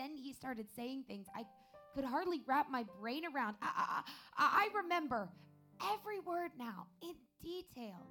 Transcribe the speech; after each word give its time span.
then 0.00 0.16
he 0.16 0.32
started 0.32 0.66
saying 0.74 1.04
things 1.06 1.26
I 1.36 1.44
could 1.94 2.04
hardly 2.04 2.40
wrap 2.46 2.70
my 2.70 2.84
brain 3.00 3.22
around. 3.34 3.56
I, 3.60 4.02
I, 4.38 4.68
I 4.72 4.78
remember 4.82 5.28
every 5.92 6.20
word 6.20 6.52
now 6.58 6.86
in 7.02 7.14
detail. 7.42 8.06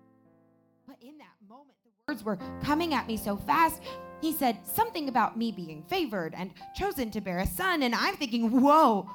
But 0.88 0.97
in 1.02 1.17
that 1.17 1.36
moment, 1.47 1.78
the 1.83 1.92
words 2.12 2.24
were 2.24 2.38
coming 2.63 2.94
at 2.94 3.08
me 3.08 3.17
so 3.17 3.38
fast. 3.38 3.81
He 4.22 4.33
said 4.33 4.58
something 4.65 5.10
about 5.10 5.38
me 5.38 5.52
being 5.52 5.83
favored 5.83 6.33
and 6.36 6.52
chosen 6.76 7.10
to 7.12 7.22
bear 7.22 7.40
a 7.40 7.47
son. 7.47 7.83
And 7.83 7.96
I'm 7.96 8.15
thinking, 8.15 8.62
whoa, 8.62 9.10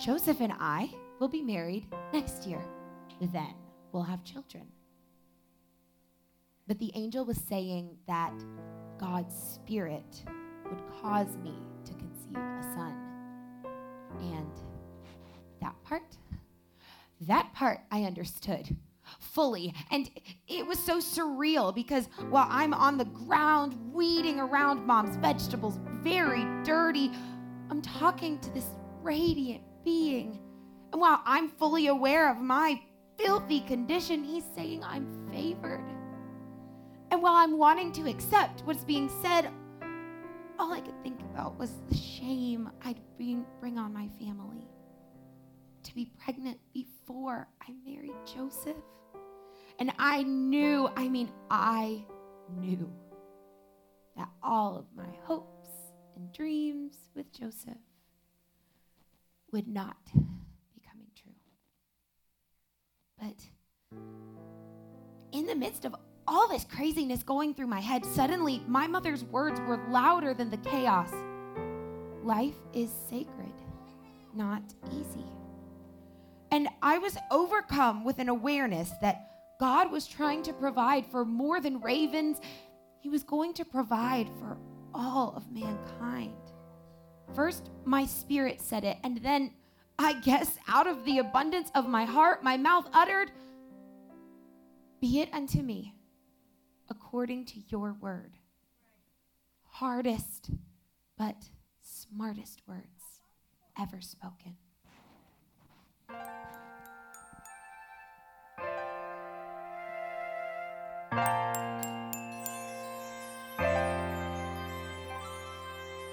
Joseph 0.00 0.40
and 0.40 0.54
I 0.58 0.90
will 1.20 1.28
be 1.28 1.42
married 1.42 1.86
next 2.12 2.46
year. 2.46 2.62
Then 3.20 3.54
we'll 3.92 4.04
have 4.04 4.24
children. 4.24 4.66
But 6.66 6.78
the 6.78 6.90
angel 6.94 7.24
was 7.24 7.38
saying 7.48 7.96
that 8.06 8.32
God's 8.98 9.34
Spirit 9.54 10.24
would 10.68 10.82
cause 11.02 11.36
me 11.42 11.54
to 11.84 11.92
conceive 11.94 12.36
a 12.36 12.62
son. 12.74 12.94
And 14.20 14.50
that 15.60 15.74
part, 15.84 16.16
that 17.20 17.52
part 17.54 17.80
I 17.90 18.04
understood 18.04 18.76
fully. 19.20 19.74
And 19.90 20.10
it 20.48 20.66
was 20.66 20.78
so 20.78 20.98
surreal 20.98 21.74
because 21.74 22.08
while 22.30 22.46
I'm 22.48 22.74
on 22.74 22.98
the 22.98 23.04
ground 23.04 23.74
weeding 23.92 24.40
around 24.40 24.86
mom's 24.86 25.16
vegetables, 25.16 25.78
very 26.02 26.44
dirty, 26.64 27.10
I'm 27.70 27.82
talking 27.82 28.38
to 28.40 28.50
this 28.50 28.66
radiant 29.02 29.62
being. 29.84 30.40
And 30.92 31.00
while 31.00 31.20
I'm 31.24 31.48
fully 31.48 31.88
aware 31.88 32.30
of 32.30 32.38
my 32.38 32.80
filthy 33.16 33.60
condition, 33.60 34.24
he's 34.24 34.44
saying 34.54 34.82
I'm 34.84 35.28
favored. 35.30 35.84
And 37.10 37.22
while 37.22 37.34
I'm 37.34 37.56
wanting 37.56 37.92
to 37.92 38.08
accept 38.08 38.62
what's 38.64 38.84
being 38.84 39.08
said, 39.22 39.50
all 40.58 40.72
I 40.72 40.80
could 40.80 41.00
think 41.02 41.20
about 41.20 41.58
was 41.58 41.72
the 41.88 41.96
shame 41.96 42.70
I'd 42.84 43.00
bring, 43.16 43.44
bring 43.60 43.78
on 43.78 43.92
my 43.92 44.08
family. 44.18 44.68
To 45.84 45.94
be 45.94 46.10
pregnant 46.22 46.58
before 46.72 47.48
I 47.62 47.72
married 47.84 48.16
Joseph. 48.26 48.76
And 49.78 49.92
I 49.98 50.22
knew, 50.22 50.88
I 50.96 51.08
mean, 51.08 51.30
I 51.50 52.04
knew 52.58 52.90
that 54.16 54.28
all 54.42 54.76
of 54.76 54.86
my 54.96 55.12
hopes 55.24 55.68
and 56.16 56.32
dreams 56.32 56.96
with 57.14 57.30
Joseph 57.32 57.76
would 59.52 59.68
not 59.68 59.96
be 60.12 60.82
coming 60.88 61.08
true. 61.14 61.32
But 63.20 63.36
in 65.32 65.46
the 65.46 65.54
midst 65.54 65.84
of 65.84 65.94
all 66.28 66.48
this 66.48 66.64
craziness 66.64 67.22
going 67.22 67.54
through 67.54 67.66
my 67.68 67.80
head, 67.80 68.04
suddenly 68.04 68.62
my 68.66 68.86
mother's 68.86 69.24
words 69.24 69.60
were 69.60 69.80
louder 69.90 70.34
than 70.34 70.50
the 70.50 70.56
chaos. 70.58 71.12
Life 72.22 72.56
is 72.72 72.90
sacred, 73.08 73.52
not 74.34 74.62
easy. 74.90 75.24
And 76.50 76.68
I 76.82 76.98
was 76.98 77.16
overcome 77.30 78.04
with 78.04 78.18
an 78.18 78.28
awareness 78.28 78.90
that 79.00 79.30
God 79.60 79.90
was 79.90 80.06
trying 80.06 80.42
to 80.44 80.52
provide 80.52 81.06
for 81.06 81.24
more 81.24 81.60
than 81.60 81.80
ravens, 81.80 82.40
He 83.00 83.08
was 83.08 83.22
going 83.22 83.54
to 83.54 83.64
provide 83.64 84.28
for 84.40 84.58
all 84.94 85.34
of 85.36 85.50
mankind. 85.50 86.34
First, 87.34 87.70
my 87.84 88.06
spirit 88.06 88.60
said 88.60 88.84
it, 88.84 88.98
and 89.02 89.18
then 89.18 89.52
I 89.98 90.14
guess 90.14 90.58
out 90.68 90.86
of 90.86 91.04
the 91.04 91.18
abundance 91.18 91.70
of 91.74 91.88
my 91.88 92.04
heart, 92.04 92.42
my 92.44 92.56
mouth 92.56 92.88
uttered, 92.92 93.30
Be 95.00 95.20
it 95.20 95.32
unto 95.32 95.62
me 95.62 95.95
according 96.88 97.44
to 97.46 97.60
your 97.68 97.92
word. 97.92 98.32
Hardest, 99.68 100.50
but 101.18 101.50
smartest 101.82 102.62
words 102.66 103.20
ever 103.78 104.00
spoken. 104.00 104.56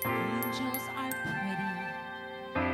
Angels 0.06 0.84
are 0.98 1.12
pretty 1.24 1.56
big. 2.56 2.68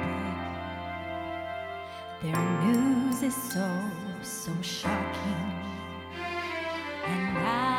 Their 2.21 2.41
news 2.65 3.23
is 3.23 3.35
so, 3.35 3.69
so 4.21 4.51
shocking. 4.61 5.53
And 7.05 7.37
I 7.37 7.78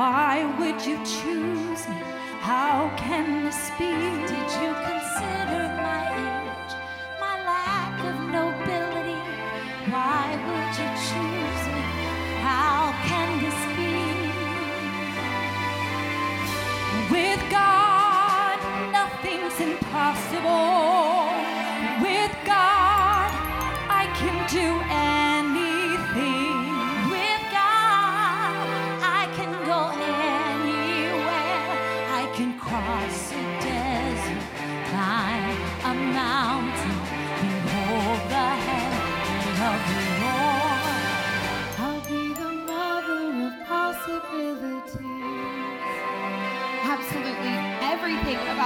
Why 0.00 0.46
would 0.58 0.80
you 0.86 0.96
choose 1.04 1.86
me? 1.86 2.00
How 2.40 2.90
can 2.96 3.44
this 3.44 3.70
be? 3.78 3.92
Did 4.30 4.50
you 4.62 4.72
consider 4.88 5.69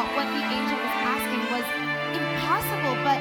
about 0.04 0.16
what 0.16 0.28
the 0.37 0.44
angel 0.44 0.76
was 0.76 0.97
asking 1.00 1.42
was 1.48 1.66
impossible, 2.12 2.94
but 3.04 3.20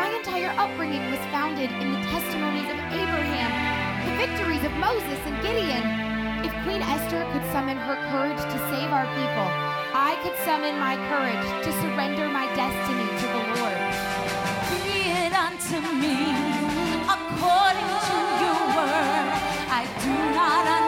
my 0.00 0.08
entire 0.16 0.52
upbringing 0.56 1.04
was 1.10 1.20
founded 1.28 1.68
in 1.68 1.92
the 1.92 2.00
testimonies 2.08 2.68
of 2.72 2.78
Abraham, 2.96 3.50
the 4.08 4.14
victories 4.16 4.64
of 4.64 4.72
Moses 4.80 5.20
and 5.28 5.36
Gideon. 5.44 5.84
If 6.44 6.52
Queen 6.64 6.80
Esther 6.80 7.28
could 7.32 7.44
summon 7.52 7.76
her 7.76 7.96
courage 8.08 8.40
to 8.40 8.58
save 8.72 8.88
our 8.92 9.04
people, 9.16 9.48
I 9.92 10.16
could 10.22 10.36
summon 10.44 10.78
my 10.80 10.96
courage 11.12 11.44
to 11.64 11.70
surrender 11.84 12.28
my 12.28 12.48
destiny 12.56 13.08
to 13.20 13.26
the 13.28 13.42
Lord. 13.60 13.76
Be 14.72 15.12
it 15.24 15.32
unto 15.32 15.76
me 16.00 16.16
according 17.04 17.90
to 18.08 18.16
your 18.40 18.60
word. 18.76 19.28
I 19.68 19.82
do 20.00 20.14
not 20.32 20.83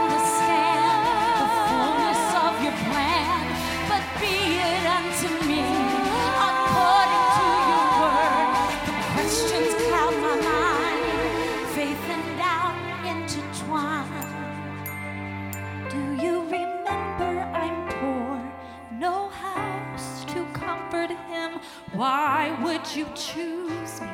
Why 21.97 22.55
would 22.63 22.95
you 22.95 23.07
choose 23.15 24.03
me? 24.03 24.09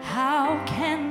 How 0.00 0.58
can 0.64 1.05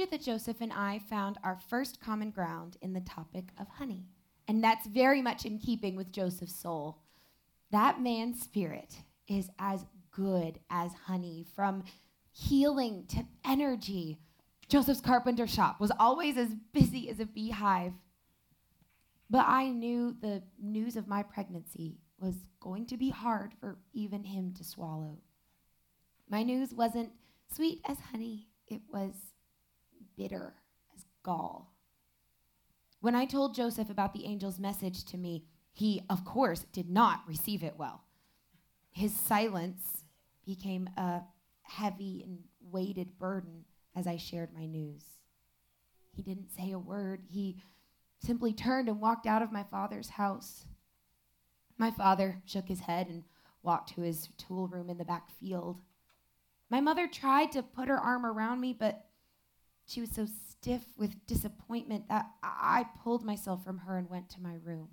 you 0.00 0.06
that 0.06 0.22
Joseph 0.22 0.62
and 0.62 0.72
I 0.72 0.98
found 1.10 1.36
our 1.44 1.58
first 1.68 2.00
common 2.00 2.30
ground 2.30 2.78
in 2.80 2.94
the 2.94 3.02
topic 3.02 3.50
of 3.60 3.68
honey. 3.68 4.06
And 4.48 4.64
that's 4.64 4.86
very 4.86 5.20
much 5.20 5.44
in 5.44 5.58
keeping 5.58 5.94
with 5.94 6.10
Joseph's 6.10 6.56
soul. 6.56 7.02
That 7.70 8.00
man's 8.00 8.40
spirit 8.40 8.94
is 9.28 9.50
as 9.58 9.84
good 10.10 10.58
as 10.70 10.92
honey, 11.06 11.44
from 11.54 11.84
healing 12.32 13.04
to 13.08 13.26
energy. 13.44 14.18
Joseph's 14.68 15.02
carpenter 15.02 15.46
shop 15.46 15.80
was 15.80 15.92
always 15.98 16.38
as 16.38 16.54
busy 16.72 17.10
as 17.10 17.20
a 17.20 17.26
beehive. 17.26 17.92
But 19.28 19.44
I 19.46 19.68
knew 19.68 20.16
the 20.20 20.42
news 20.60 20.96
of 20.96 21.08
my 21.08 21.22
pregnancy 21.22 21.98
was 22.18 22.36
going 22.58 22.86
to 22.86 22.96
be 22.96 23.10
hard 23.10 23.52
for 23.60 23.76
even 23.92 24.24
him 24.24 24.54
to 24.54 24.64
swallow. 24.64 25.18
My 26.28 26.42
news 26.42 26.72
wasn't 26.72 27.12
sweet 27.54 27.82
as 27.86 27.98
honey, 28.00 28.48
it 28.66 28.80
was 28.90 29.12
bitter 30.20 30.52
as 30.94 31.06
gall. 31.22 31.72
When 33.00 33.14
I 33.14 33.24
told 33.24 33.54
Joseph 33.54 33.88
about 33.88 34.12
the 34.12 34.26
angel's 34.26 34.60
message 34.60 35.06
to 35.06 35.16
me, 35.16 35.44
he, 35.72 36.02
of 36.10 36.26
course, 36.26 36.66
did 36.72 36.90
not 36.90 37.22
receive 37.26 37.62
it 37.62 37.78
well. 37.78 38.02
His 38.92 39.16
silence 39.16 40.04
became 40.44 40.90
a 40.98 41.22
heavy 41.62 42.22
and 42.22 42.40
weighted 42.60 43.18
burden 43.18 43.64
as 43.96 44.06
I 44.06 44.18
shared 44.18 44.52
my 44.52 44.66
news. 44.66 45.04
He 46.12 46.22
didn't 46.22 46.54
say 46.54 46.72
a 46.72 46.78
word. 46.78 47.22
He 47.26 47.56
simply 48.18 48.52
turned 48.52 48.90
and 48.90 49.00
walked 49.00 49.26
out 49.26 49.40
of 49.40 49.52
my 49.52 49.62
father's 49.62 50.10
house. 50.10 50.66
My 51.78 51.90
father 51.90 52.42
shook 52.44 52.68
his 52.68 52.80
head 52.80 53.08
and 53.08 53.24
walked 53.62 53.94
to 53.94 54.02
his 54.02 54.28
tool 54.36 54.68
room 54.68 54.90
in 54.90 54.98
the 54.98 55.04
back 55.06 55.30
field. 55.30 55.80
My 56.68 56.82
mother 56.82 57.06
tried 57.06 57.52
to 57.52 57.62
put 57.62 57.88
her 57.88 57.98
arm 57.98 58.26
around 58.26 58.60
me, 58.60 58.76
but 58.78 59.06
she 59.90 60.00
was 60.00 60.10
so 60.10 60.26
stiff 60.26 60.84
with 60.96 61.26
disappointment 61.26 62.08
that 62.08 62.26
I 62.42 62.86
pulled 63.02 63.24
myself 63.24 63.64
from 63.64 63.78
her 63.78 63.96
and 63.96 64.08
went 64.08 64.30
to 64.30 64.40
my 64.40 64.54
room. 64.62 64.90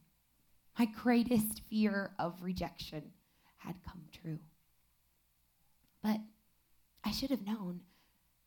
My 0.78 0.86
greatest 0.86 1.62
fear 1.70 2.12
of 2.18 2.42
rejection 2.42 3.12
had 3.58 3.76
come 3.84 4.06
true. 4.12 4.40
But 6.02 6.20
I 7.04 7.12
should 7.12 7.30
have 7.30 7.46
known 7.46 7.82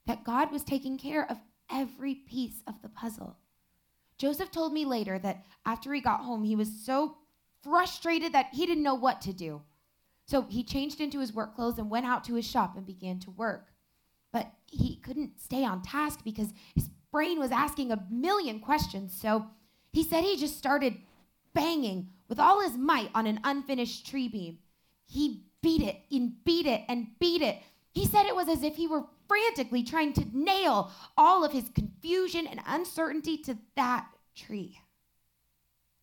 that 0.06 0.25
God 0.25 0.50
was 0.50 0.64
taking 0.64 0.99
care 0.99 1.31
of 1.31 1.38
every 1.70 2.14
piece 2.14 2.62
of 2.67 2.82
the 2.82 2.88
puzzle. 2.88 3.37
Joseph 4.19 4.50
told 4.50 4.73
me 4.73 4.85
later 4.85 5.19
that 5.19 5.46
after 5.64 5.94
he 5.94 6.00
got 6.00 6.20
home, 6.20 6.43
he 6.43 6.56
was 6.56 6.85
so 6.85 7.17
frustrated 7.62 8.32
that 8.32 8.49
he 8.53 8.67
didn't 8.67 8.82
know 8.82 8.94
what 8.94 9.20
to 9.23 9.32
do. 9.32 9.62
So 10.26 10.43
he 10.43 10.62
changed 10.64 11.00
into 11.00 11.20
his 11.20 11.32
work 11.32 11.55
clothes 11.55 11.79
and 11.79 11.91
went 11.91 12.06
out 12.06 12.25
to 12.25 12.35
his 12.35 12.46
shop 12.46 12.76
and 12.76 12.87
began 12.87 13.19
to 13.20 13.31
work. 13.31 13.69
But 14.32 14.53
he 14.67 14.97
couldn't 14.97 15.41
stay 15.41 15.65
on 15.65 15.82
task 15.82 16.21
because 16.25 16.53
his 16.75 16.88
brain 17.11 17.38
was 17.38 17.50
asking 17.50 17.91
a 17.91 18.05
million 18.11 18.61
questions. 18.61 19.17
So 19.19 19.47
he 19.93 20.03
said 20.03 20.25
he 20.25 20.37
just 20.37 20.59
started 20.59 20.97
banging 21.53 22.11
with 22.29 22.38
all 22.38 22.61
his 22.61 22.77
might 22.77 23.11
on 23.15 23.27
an 23.27 23.41
unfinished 23.44 24.06
tree 24.06 24.29
beam. 24.29 24.59
He 25.06 25.44
beat 25.62 25.82
it 25.82 26.03
and 26.11 26.44
beat 26.44 26.67
it 26.67 26.82
and 26.88 27.09
beat 27.19 27.43
it. 27.43 27.59
He 27.93 28.06
said 28.06 28.27
it 28.27 28.37
was 28.37 28.49
as 28.49 28.62
if 28.62 28.77
he 28.77 28.87
were 28.87 29.05
frantically 29.27 29.82
trying 29.82 30.12
to 30.12 30.25
nail 30.32 30.91
all 31.17 31.44
of 31.44 31.53
his 31.53 31.69
confusion 31.71 32.47
and 32.47 32.61
uncertainty 32.67 33.37
to 33.38 33.59
that 33.77 34.06
tree. 34.37 34.79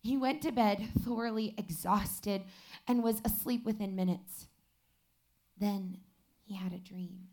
He 0.02 0.16
went 0.16 0.42
to 0.42 0.52
bed 0.52 0.88
thoroughly 1.04 1.54
exhausted 1.58 2.42
and 2.86 3.02
was 3.02 3.20
asleep 3.24 3.64
within 3.64 3.96
minutes. 3.96 4.46
Then 5.58 5.98
he 6.44 6.54
had 6.54 6.72
a 6.72 6.78
dream. 6.78 7.28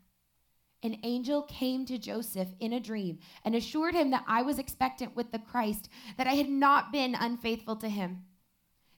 An 0.86 0.98
angel 1.02 1.42
came 1.42 1.84
to 1.86 1.98
Joseph 1.98 2.46
in 2.60 2.72
a 2.72 2.78
dream 2.78 3.18
and 3.44 3.56
assured 3.56 3.96
him 3.96 4.10
that 4.10 4.22
I 4.28 4.42
was 4.42 4.60
expectant 4.60 5.16
with 5.16 5.32
the 5.32 5.40
Christ, 5.40 5.88
that 6.16 6.28
I 6.28 6.34
had 6.34 6.48
not 6.48 6.92
been 6.92 7.16
unfaithful 7.16 7.74
to 7.76 7.88
him. 7.88 8.22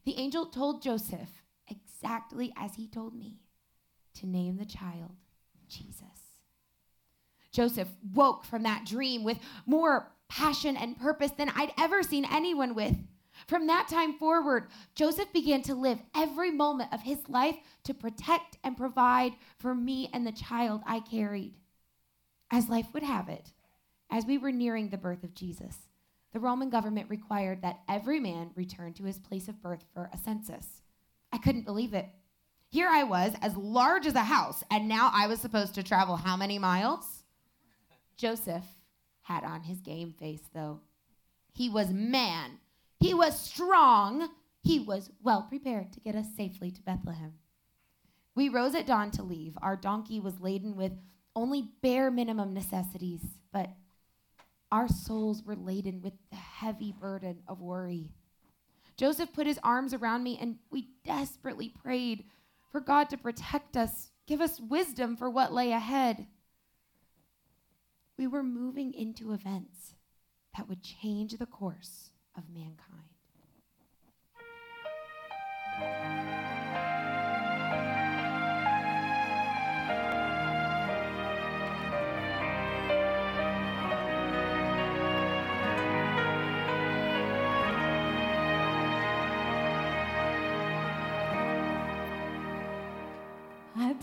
The 0.05 0.19
angel 0.19 0.44
told 0.44 0.82
Joseph 0.82 1.43
exactly 1.67 2.52
as 2.58 2.75
he 2.75 2.87
told 2.87 3.14
me 3.14 3.40
to 4.17 4.26
name 4.26 4.58
the 4.58 4.67
child 4.67 5.12
Jesus. 5.67 6.05
Joseph 7.52 7.88
woke 8.12 8.44
from 8.44 8.64
that 8.64 8.85
dream 8.85 9.25
with 9.25 9.38
more 9.64 10.12
passion 10.29 10.76
and 10.76 11.00
purpose 11.00 11.31
than 11.31 11.49
I'd 11.56 11.73
ever 11.79 12.02
seen 12.02 12.26
anyone 12.26 12.75
with. 12.75 12.96
From 13.46 13.67
that 13.69 13.88
time 13.88 14.19
forward, 14.19 14.69
Joseph 14.94 15.32
began 15.32 15.62
to 15.62 15.75
live 15.75 16.00
every 16.14 16.50
moment 16.50 16.93
of 16.93 17.00
his 17.00 17.26
life 17.31 17.56
to 17.85 17.94
protect 17.94 18.58
and 18.62 18.76
provide 18.76 19.32
for 19.56 19.75
me 19.75 20.11
and 20.12 20.26
the 20.26 20.32
child 20.32 20.82
I 20.85 21.00
carried. 21.00 21.55
As 22.50 22.69
life 22.69 22.87
would 22.93 23.03
have 23.03 23.29
it, 23.29 23.53
as 24.11 24.25
we 24.25 24.39
were 24.39 24.53
nearing 24.53 24.89
the 24.89 24.97
birth 24.97 25.23
of 25.23 25.35
Jesus, 25.35 25.89
the 26.33 26.41
Roman 26.41 26.71
government 26.71 27.11
required 27.11 27.62
that 27.62 27.81
every 27.89 28.21
man 28.21 28.50
return 28.55 28.93
to 28.95 29.05
his 29.05 29.19
place 29.19 29.49
of 29.49 29.62
birth 29.62 29.85
for 29.93 30.11
a 30.12 30.19
census. 30.19 30.83
I 31.33 31.39
couldn't 31.39 31.67
believe 31.67 31.95
it. 31.95 32.06
Here 32.71 32.89
I 32.89 33.03
was, 33.05 33.33
as 33.41 33.56
large 33.56 34.06
as 34.06 34.15
a 34.15 34.21
house, 34.21 34.62
and 34.71 34.89
now 34.89 35.11
I 35.15 35.27
was 35.27 35.41
supposed 35.41 35.75
to 35.75 35.83
travel 35.83 36.17
how 36.17 36.37
many 36.37 36.59
miles? 36.59 37.25
Joseph 38.17 38.67
had 39.23 39.45
on 39.45 39.62
his 39.62 39.81
game 39.81 40.12
face, 40.12 40.43
though. 40.55 40.81
He 41.55 41.71
was 41.71 41.91
man, 41.91 42.59
he 43.00 43.15
was 43.15 43.39
strong, 43.39 44.29
he 44.62 44.81
was 44.81 45.11
well 45.23 45.43
prepared 45.43 45.93
to 45.93 46.00
get 46.00 46.15
us 46.15 46.27
safely 46.37 46.71
to 46.71 46.83
Bethlehem. 46.83 47.35
We 48.35 48.49
rose 48.49 48.75
at 48.75 48.87
dawn 48.87 49.11
to 49.12 49.23
leave. 49.23 49.56
Our 49.62 49.77
donkey 49.77 50.21
was 50.21 50.41
laden 50.41 50.77
with 50.77 50.93
only 51.38 51.70
bare 51.82 52.11
minimum 52.11 52.52
necessities, 52.52 53.20
but 53.52 53.70
our 54.73 54.88
souls 54.88 55.43
were 55.44 55.55
laden 55.56 56.02
with 56.02 56.14
the 56.31 56.37
heavy 56.37 56.93
burden 56.93 57.38
of 57.46 57.61
worry. 57.61 58.11
Joseph 58.96 59.32
put 59.32 59.46
his 59.46 59.61
arms 59.62 59.94
around 59.94 60.25
me, 60.25 60.37
and 60.40 60.56
we 60.70 60.88
desperately 61.05 61.69
prayed 61.69 62.25
for 62.73 62.81
God 62.81 63.08
to 63.11 63.17
protect 63.17 63.76
us, 63.76 64.11
give 64.26 64.40
us 64.40 64.61
wisdom 64.61 65.17
for 65.17 65.31
what 65.31 65.55
lay 65.55 65.70
ahead 65.73 66.26
we 68.19 68.26
were 68.26 68.43
moving 68.43 68.93
into 68.93 69.32
events 69.32 69.94
that 70.56 70.69
would 70.69 70.82
change 70.82 71.38
the 71.38 71.46
course 71.46 72.11
of 72.37 72.43
mankind. 72.52 72.79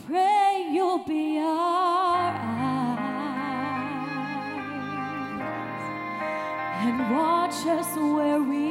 Pray 0.08 0.68
you'll 0.72 1.04
be 1.06 1.40
our 1.40 2.32
eyes. 2.32 2.96
and 6.86 7.12
watch 7.16 7.66
us 7.66 7.96
where 7.98 8.42
we 8.44 8.65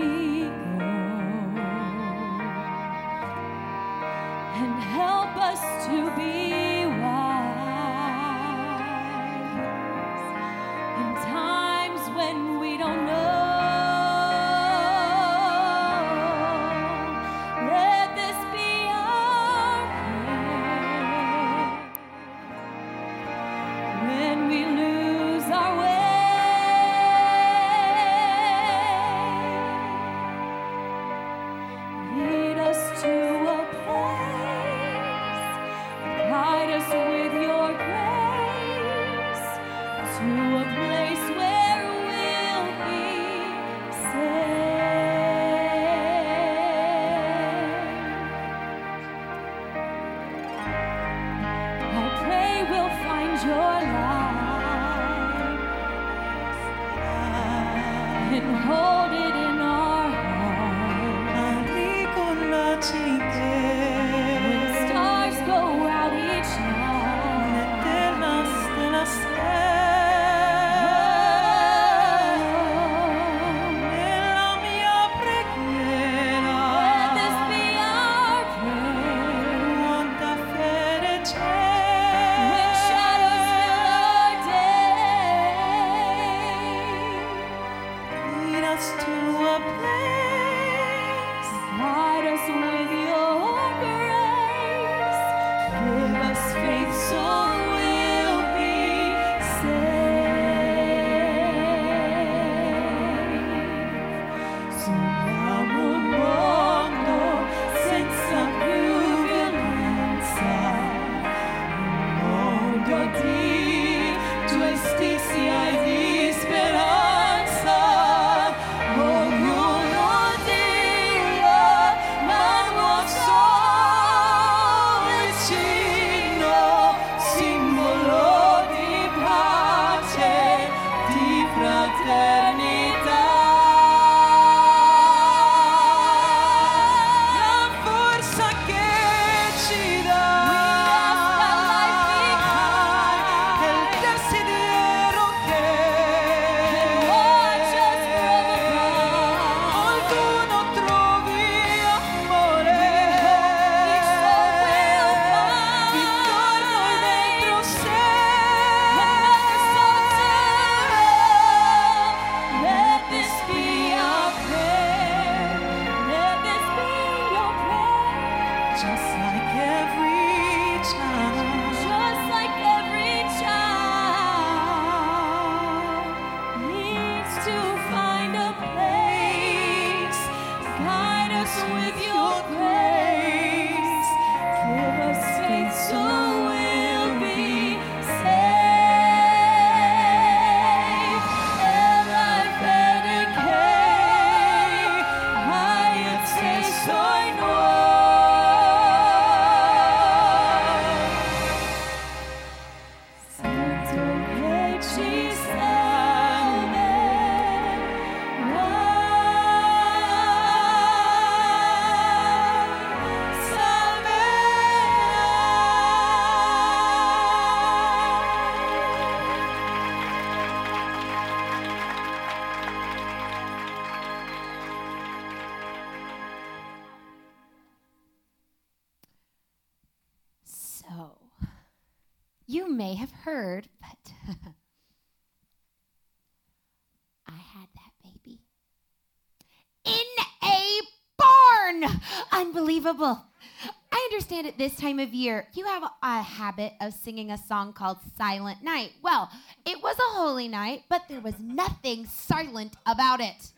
this 244.65 244.77
time 244.77 244.99
of 244.99 245.13
year, 245.13 245.47
you 245.53 245.67
have 245.67 245.83
a 246.03 246.23
habit 246.23 246.73
of 246.81 246.95
singing 246.95 247.31
a 247.31 247.37
song 247.37 247.75
called 247.75 247.99
Silent 248.17 248.63
Night. 248.63 248.93
Well, 249.03 249.31
it 249.67 249.83
was 249.83 249.95
a 249.99 250.17
holy 250.17 250.49
night, 250.49 250.85
but 250.89 251.03
there 251.07 251.21
was 251.21 251.39
nothing 251.39 252.07
silent 252.07 252.75
about 252.87 253.21
it. 253.21 253.53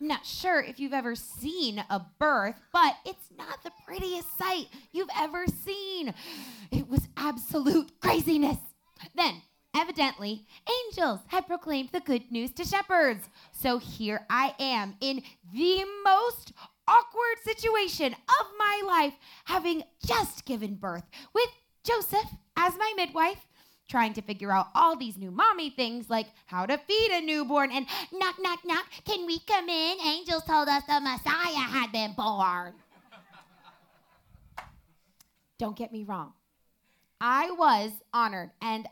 I'm 0.00 0.06
not 0.06 0.24
sure 0.24 0.60
if 0.60 0.78
you've 0.78 0.92
ever 0.92 1.16
seen 1.16 1.82
a 1.90 2.02
birth, 2.20 2.54
but 2.72 2.94
it's 3.04 3.30
not 3.36 3.64
the 3.64 3.72
prettiest 3.84 4.38
sight 4.38 4.66
you've 4.92 5.08
ever 5.18 5.44
seen. 5.64 6.14
It 6.70 6.88
was 6.88 7.08
absolute 7.16 7.90
craziness. 8.00 8.58
Then, 9.16 9.42
evidently, 9.74 10.46
angels 10.86 11.18
had 11.26 11.48
proclaimed 11.48 11.88
the 11.90 11.98
good 11.98 12.30
news 12.30 12.52
to 12.52 12.64
shepherds. 12.64 13.28
So 13.50 13.78
here 13.78 14.24
I 14.30 14.54
am 14.60 14.94
in 15.00 15.20
the 15.52 15.84
most 16.04 16.52
awkward 16.88 17.38
situation 17.44 18.14
of 18.14 18.46
my 18.58 18.82
life, 18.86 19.14
having 19.44 19.82
just 20.04 20.44
given 20.44 20.74
birth 20.74 21.04
with 21.34 21.50
Joseph 21.84 22.28
as 22.56 22.76
my 22.76 22.92
midwife 22.96 23.46
trying 23.88 24.12
to 24.12 24.22
figure 24.22 24.52
out 24.52 24.68
all 24.74 24.96
these 24.96 25.16
new 25.16 25.30
mommy 25.30 25.70
things 25.70 26.10
like 26.10 26.26
how 26.46 26.66
to 26.66 26.76
feed 26.76 27.10
a 27.10 27.20
newborn 27.20 27.72
and 27.72 27.86
knock, 28.12 28.36
knock, 28.40 28.60
knock, 28.64 28.84
can 29.04 29.26
we 29.26 29.38
come 29.40 29.68
in? 29.68 29.98
Angels 30.06 30.44
told 30.44 30.68
us 30.68 30.82
the 30.86 31.00
Messiah 31.00 31.54
had 31.54 31.90
been 31.90 32.12
born. 32.12 32.74
Don't 35.58 35.76
get 35.76 35.92
me 35.92 36.04
wrong. 36.04 36.34
I 37.20 37.50
was 37.50 37.90
honored 38.12 38.50
and 38.62 38.86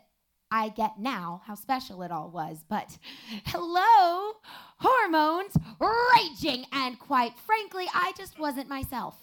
I 0.49 0.69
get 0.69 0.99
now 0.99 1.41
how 1.45 1.55
special 1.55 2.01
it 2.03 2.11
all 2.11 2.29
was, 2.29 2.63
but 2.69 2.97
hello, 3.45 4.33
hormones 4.77 5.57
raging, 5.79 6.65
and 6.71 6.97
quite 6.97 7.33
frankly, 7.45 7.85
I 7.93 8.13
just 8.17 8.39
wasn't 8.39 8.69
myself. 8.69 9.15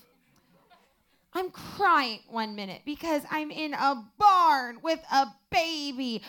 I'm 1.32 1.50
crying 1.50 2.20
one 2.28 2.54
minute 2.54 2.82
because 2.84 3.22
I'm 3.30 3.50
in 3.50 3.74
a 3.74 4.04
barn 4.18 4.78
with 4.82 5.00
a 5.10 5.26
baby. 5.50 6.22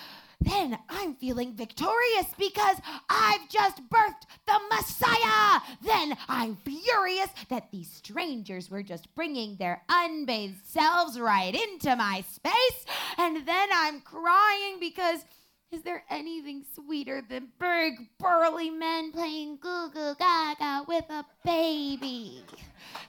Then 0.45 0.77
I'm 0.89 1.15
feeling 1.15 1.53
victorious 1.55 2.27
because 2.37 2.77
I've 3.09 3.49
just 3.49 3.81
birthed 3.89 4.25
the 4.45 4.59
Messiah. 4.69 5.61
Then 5.83 6.15
I'm 6.27 6.57
furious 6.57 7.29
that 7.49 7.71
these 7.71 7.91
strangers 7.91 8.69
were 8.69 8.83
just 8.83 9.13
bringing 9.15 9.55
their 9.57 9.81
unbathed 9.89 10.65
selves 10.65 11.19
right 11.19 11.55
into 11.55 11.95
my 11.95 12.23
space. 12.31 12.85
And 13.17 13.45
then 13.47 13.69
I'm 13.73 14.01
crying 14.01 14.77
because 14.79 15.25
is 15.71 15.81
there 15.81 16.03
anything 16.09 16.63
sweeter 16.75 17.23
than 17.27 17.49
big 17.59 17.93
burly 18.19 18.69
men 18.69 19.11
playing 19.11 19.57
goo 19.57 19.89
goo 19.93 20.13
gaga 20.19 20.85
with 20.87 21.05
a 21.09 21.25
baby? 21.43 22.43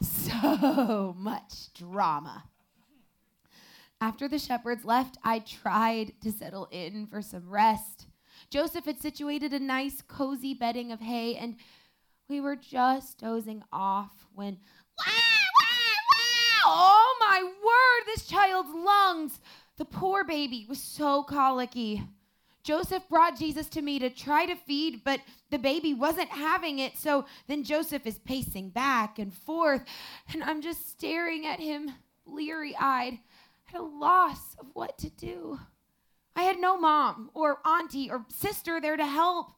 So 0.00 1.14
much 1.16 1.72
drama. 1.74 2.44
After 4.00 4.28
the 4.28 4.38
shepherds 4.38 4.84
left, 4.84 5.16
I 5.24 5.38
tried 5.38 6.12
to 6.20 6.30
settle 6.30 6.68
in 6.70 7.06
for 7.06 7.22
some 7.22 7.48
rest. 7.48 8.06
Joseph 8.50 8.84
had 8.84 9.00
situated 9.00 9.54
a 9.54 9.58
nice, 9.58 10.02
cozy 10.02 10.52
bedding 10.52 10.92
of 10.92 11.00
hay, 11.00 11.36
and 11.36 11.56
we 12.28 12.40
were 12.40 12.56
just 12.56 13.18
dozing 13.18 13.62
off 13.72 14.26
when, 14.34 14.58
wah, 14.98 15.04
wah, 15.06 15.66
wah! 16.12 16.66
oh 16.66 17.16
my 17.20 17.42
word, 17.42 18.06
this 18.06 18.26
child's 18.26 18.74
lungs! 18.74 19.40
The 19.78 19.86
poor 19.86 20.24
baby 20.24 20.66
was 20.68 20.80
so 20.80 21.22
colicky. 21.22 22.02
Joseph 22.62 23.08
brought 23.08 23.38
Jesus 23.38 23.68
to 23.70 23.82
me 23.82 23.98
to 23.98 24.10
try 24.10 24.44
to 24.44 24.56
feed, 24.56 25.04
but 25.04 25.20
the 25.50 25.58
baby 25.58 25.94
wasn't 25.94 26.28
having 26.28 26.80
it. 26.80 26.98
So 26.98 27.24
then 27.46 27.62
Joseph 27.62 28.06
is 28.06 28.18
pacing 28.18 28.70
back 28.70 29.18
and 29.18 29.32
forth, 29.32 29.84
and 30.34 30.44
I'm 30.44 30.60
just 30.60 30.90
staring 30.90 31.46
at 31.46 31.60
him, 31.60 31.92
bleary 32.26 32.76
eyed, 32.78 33.20
at 33.68 33.80
a 33.80 33.82
loss 33.82 34.54
of 34.58 34.66
what 34.74 34.98
to 34.98 35.10
do. 35.10 35.58
I 36.34 36.42
had 36.42 36.58
no 36.58 36.78
mom 36.78 37.30
or 37.34 37.60
auntie 37.66 38.10
or 38.10 38.26
sister 38.28 38.80
there 38.80 38.96
to 38.96 39.06
help. 39.06 39.52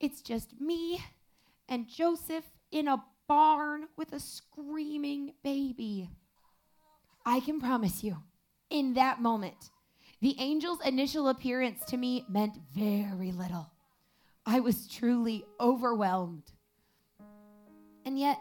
It's 0.00 0.22
just 0.22 0.60
me 0.60 1.02
and 1.68 1.88
Joseph 1.88 2.44
in 2.70 2.88
a 2.88 3.04
barn 3.28 3.86
with 3.96 4.12
a 4.12 4.20
screaming 4.20 5.32
baby. 5.42 6.08
I 7.24 7.40
can 7.40 7.60
promise 7.60 8.04
you, 8.04 8.18
in 8.70 8.94
that 8.94 9.22
moment, 9.22 9.70
the 10.20 10.38
angel's 10.38 10.84
initial 10.84 11.28
appearance 11.28 11.84
to 11.86 11.96
me 11.96 12.24
meant 12.28 12.58
very 12.74 13.32
little. 13.32 13.70
I 14.46 14.60
was 14.60 14.88
truly 14.88 15.44
overwhelmed. 15.58 16.52
And 18.04 18.18
yet, 18.18 18.38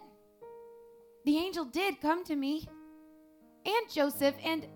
the 1.25 1.37
angel 1.37 1.65
did 1.65 2.01
come 2.01 2.25
to 2.25 2.35
me 2.35 2.67
and 3.65 3.89
Joseph, 3.89 4.35
and 4.43 4.67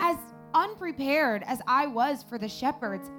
as 0.00 0.16
unprepared 0.54 1.42
as 1.44 1.60
I 1.66 1.86
was 1.86 2.22
for 2.22 2.38
the 2.38 2.48
shepherds, 2.48 3.10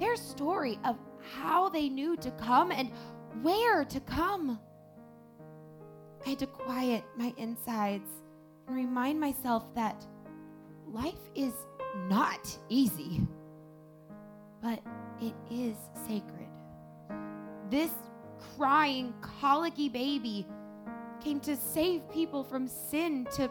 their 0.00 0.16
story 0.16 0.78
of 0.84 0.98
how 1.36 1.68
they 1.68 1.88
knew 1.88 2.16
to 2.18 2.30
come 2.32 2.70
and 2.72 2.90
where 3.42 3.84
to 3.84 4.00
come. 4.00 4.58
I 6.26 6.30
had 6.30 6.38
to 6.40 6.46
quiet 6.46 7.04
my 7.16 7.32
insides 7.36 8.10
and 8.66 8.76
remind 8.76 9.20
myself 9.20 9.64
that 9.74 10.06
life 10.86 11.14
is 11.34 11.52
not 12.08 12.58
easy, 12.68 13.20
but 14.62 14.80
it 15.20 15.34
is 15.50 15.76
sacred. 16.06 16.48
This 17.70 17.90
crying, 18.56 19.14
colicky 19.20 19.88
baby 19.88 20.46
came 21.22 21.40
to 21.40 21.56
save 21.56 22.08
people 22.10 22.44
from 22.44 22.68
sin, 22.68 23.26
to 23.36 23.50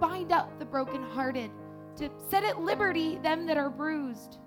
bind 0.00 0.32
up 0.32 0.58
the 0.58 0.64
brokenhearted, 0.64 1.50
to 1.96 2.10
set 2.28 2.44
at 2.44 2.60
liberty 2.60 3.18
them 3.22 3.46
that 3.46 3.56
are 3.56 3.70
bruised. 3.70 4.38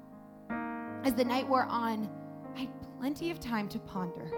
As 1.04 1.14
the 1.14 1.26
night 1.26 1.48
wore 1.48 1.66
on, 1.66 2.10
I 2.56 2.62
had 2.62 2.70
plenty 3.00 3.32
of 3.32 3.40
time 3.40 3.68
to 3.70 3.80
ponder 3.80 4.32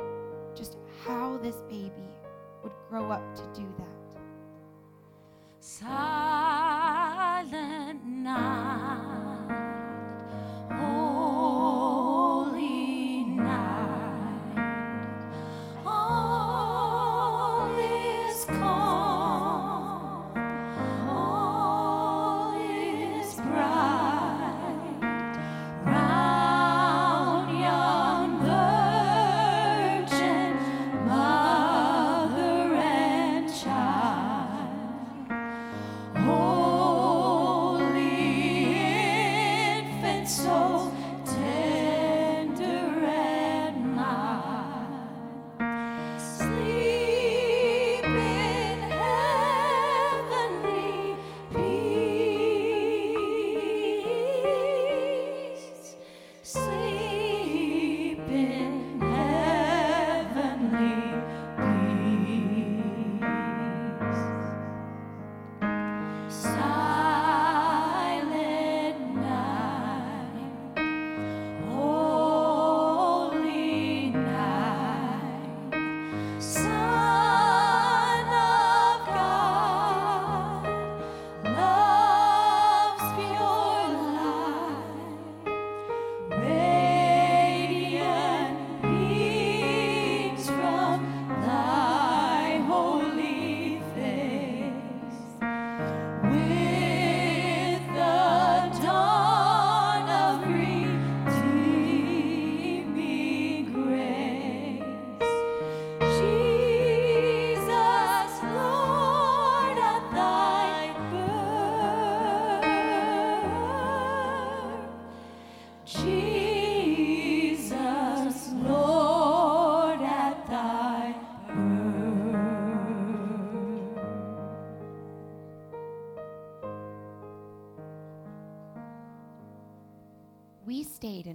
just 0.56 0.78
how 1.06 1.38
this 1.38 1.58
baby 1.70 2.16
would 2.64 2.74
grow 2.90 3.12
up 3.12 3.36
to 3.36 3.44
do 3.54 3.68
that. 3.78 3.88
Silent 5.60 5.94
night, 8.06 8.71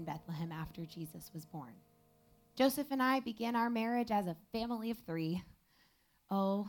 Bethlehem 0.06 0.52
after 0.52 0.84
Jesus 0.84 1.30
was 1.34 1.44
born. 1.44 1.74
Joseph 2.54 2.86
and 2.90 3.02
I 3.02 3.20
began 3.20 3.54
our 3.54 3.68
marriage 3.68 4.10
as 4.10 4.26
a 4.26 4.36
family 4.52 4.90
of 4.90 4.98
three. 5.06 5.42
Oh, 6.30 6.68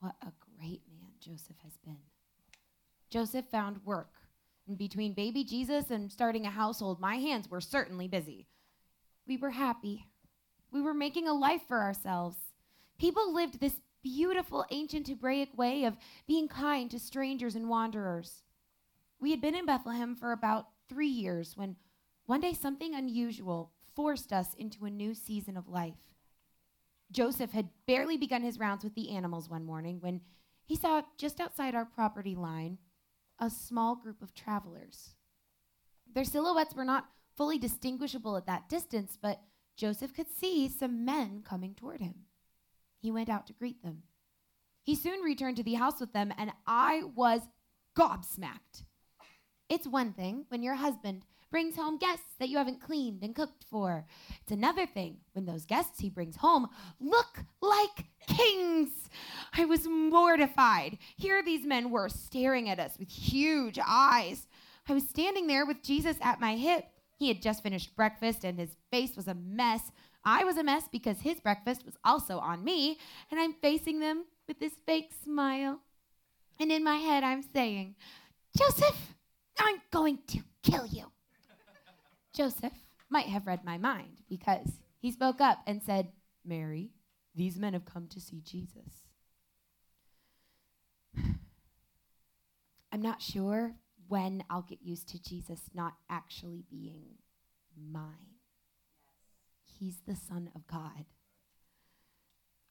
what 0.00 0.16
a 0.22 0.32
great 0.58 0.82
man 0.88 1.10
Joseph 1.20 1.56
has 1.62 1.76
been. 1.84 1.98
Joseph 3.10 3.44
found 3.50 3.84
work. 3.84 4.10
And 4.66 4.76
between 4.76 5.12
baby 5.12 5.44
Jesus 5.44 5.90
and 5.90 6.10
starting 6.10 6.44
a 6.44 6.50
household, 6.50 7.00
my 7.00 7.16
hands 7.16 7.48
were 7.48 7.60
certainly 7.60 8.08
busy. 8.08 8.48
We 9.28 9.36
were 9.36 9.50
happy. 9.50 10.06
We 10.72 10.82
were 10.82 10.94
making 10.94 11.28
a 11.28 11.32
life 11.32 11.62
for 11.68 11.80
ourselves. 11.80 12.36
People 12.98 13.32
lived 13.32 13.60
this 13.60 13.80
beautiful 14.02 14.64
ancient 14.70 15.08
Hebraic 15.08 15.56
way 15.56 15.84
of 15.84 15.96
being 16.26 16.48
kind 16.48 16.90
to 16.90 16.98
strangers 16.98 17.54
and 17.54 17.68
wanderers. 17.68 18.42
We 19.20 19.30
had 19.30 19.40
been 19.40 19.54
in 19.54 19.66
Bethlehem 19.66 20.16
for 20.16 20.32
about 20.32 20.66
three 20.88 21.08
years 21.08 21.56
when 21.56 21.76
one 22.26 22.40
day 22.40 22.52
something 22.52 22.94
unusual 22.94 23.72
forced 23.94 24.32
us 24.32 24.54
into 24.54 24.84
a 24.84 24.90
new 24.90 25.14
season 25.14 25.56
of 25.56 25.68
life. 25.68 25.94
Joseph 27.10 27.52
had 27.52 27.70
barely 27.86 28.16
begun 28.16 28.42
his 28.42 28.58
rounds 28.58 28.84
with 28.84 28.94
the 28.94 29.10
animals 29.10 29.48
one 29.48 29.64
morning 29.64 29.98
when 30.00 30.20
he 30.64 30.76
saw 30.76 31.02
just 31.16 31.40
outside 31.40 31.74
our 31.74 31.84
property 31.84 32.34
line 32.34 32.78
a 33.38 33.48
small 33.48 33.94
group 33.94 34.22
of 34.22 34.34
travelers. 34.34 35.14
Their 36.12 36.24
silhouettes 36.24 36.74
were 36.74 36.84
not 36.84 37.08
fully 37.36 37.58
distinguishable 37.58 38.36
at 38.36 38.46
that 38.46 38.68
distance, 38.68 39.16
but 39.20 39.40
Joseph 39.76 40.14
could 40.14 40.28
see 40.30 40.68
some 40.68 41.04
men 41.04 41.42
coming 41.44 41.74
toward 41.74 42.00
him. 42.00 42.14
He 42.98 43.10
went 43.10 43.28
out 43.28 43.46
to 43.46 43.52
greet 43.52 43.82
them. 43.82 44.02
He 44.82 44.94
soon 44.94 45.20
returned 45.20 45.58
to 45.58 45.62
the 45.62 45.74
house 45.74 46.00
with 46.00 46.12
them, 46.12 46.32
and 46.38 46.52
I 46.66 47.02
was 47.14 47.42
gobsmacked. 47.96 48.84
It's 49.68 49.86
one 49.86 50.12
thing 50.12 50.46
when 50.48 50.62
your 50.62 50.76
husband 50.76 51.22
brings 51.50 51.76
home 51.76 51.98
guests 51.98 52.34
that 52.38 52.48
you 52.48 52.58
haven't 52.58 52.80
cleaned 52.80 53.22
and 53.22 53.34
cooked 53.34 53.64
for. 53.70 54.04
It's 54.42 54.52
another 54.52 54.86
thing 54.86 55.18
when 55.32 55.46
those 55.46 55.64
guests 55.64 56.00
he 56.00 56.10
brings 56.10 56.36
home 56.36 56.68
look 57.00 57.44
like 57.60 58.06
kings. 58.26 58.90
I 59.52 59.64
was 59.64 59.86
mortified. 59.86 60.98
Here 61.16 61.42
these 61.42 61.64
men 61.64 61.90
were 61.90 62.08
staring 62.08 62.68
at 62.68 62.80
us 62.80 62.98
with 62.98 63.10
huge 63.10 63.78
eyes. 63.86 64.46
I 64.88 64.94
was 64.94 65.08
standing 65.08 65.46
there 65.46 65.66
with 65.66 65.82
Jesus 65.82 66.16
at 66.20 66.40
my 66.40 66.56
hip. 66.56 66.84
He 67.18 67.28
had 67.28 67.42
just 67.42 67.62
finished 67.62 67.96
breakfast 67.96 68.44
and 68.44 68.58
his 68.58 68.76
face 68.90 69.16
was 69.16 69.28
a 69.28 69.34
mess. 69.34 69.90
I 70.24 70.44
was 70.44 70.56
a 70.56 70.64
mess 70.64 70.84
because 70.90 71.20
his 71.20 71.40
breakfast 71.40 71.84
was 71.84 71.96
also 72.04 72.38
on 72.38 72.64
me, 72.64 72.98
and 73.30 73.38
I'm 73.38 73.54
facing 73.54 74.00
them 74.00 74.24
with 74.48 74.58
this 74.58 74.72
fake 74.84 75.12
smile. 75.24 75.78
And 76.58 76.72
in 76.72 76.82
my 76.82 76.96
head, 76.96 77.22
I'm 77.22 77.44
saying, 77.54 77.94
Joseph, 78.58 79.14
I'm 79.58 79.80
going 79.92 80.18
to 80.28 80.40
kill 80.64 80.86
you. 80.86 81.12
Joseph 82.36 82.72
might 83.08 83.26
have 83.26 83.46
read 83.46 83.64
my 83.64 83.78
mind 83.78 84.20
because 84.28 84.80
he 84.98 85.10
spoke 85.10 85.40
up 85.40 85.60
and 85.66 85.82
said, 85.82 86.12
Mary, 86.44 86.90
these 87.34 87.58
men 87.58 87.72
have 87.72 87.86
come 87.86 88.06
to 88.08 88.20
see 88.20 88.42
Jesus. 88.44 89.06
I'm 92.92 93.00
not 93.00 93.22
sure 93.22 93.76
when 94.08 94.44
I'll 94.50 94.62
get 94.62 94.82
used 94.82 95.08
to 95.08 95.22
Jesus 95.22 95.62
not 95.72 95.94
actually 96.10 96.62
being 96.70 97.14
mine. 97.74 98.36
He's 99.64 100.00
the 100.06 100.16
Son 100.16 100.50
of 100.54 100.66
God. 100.66 101.06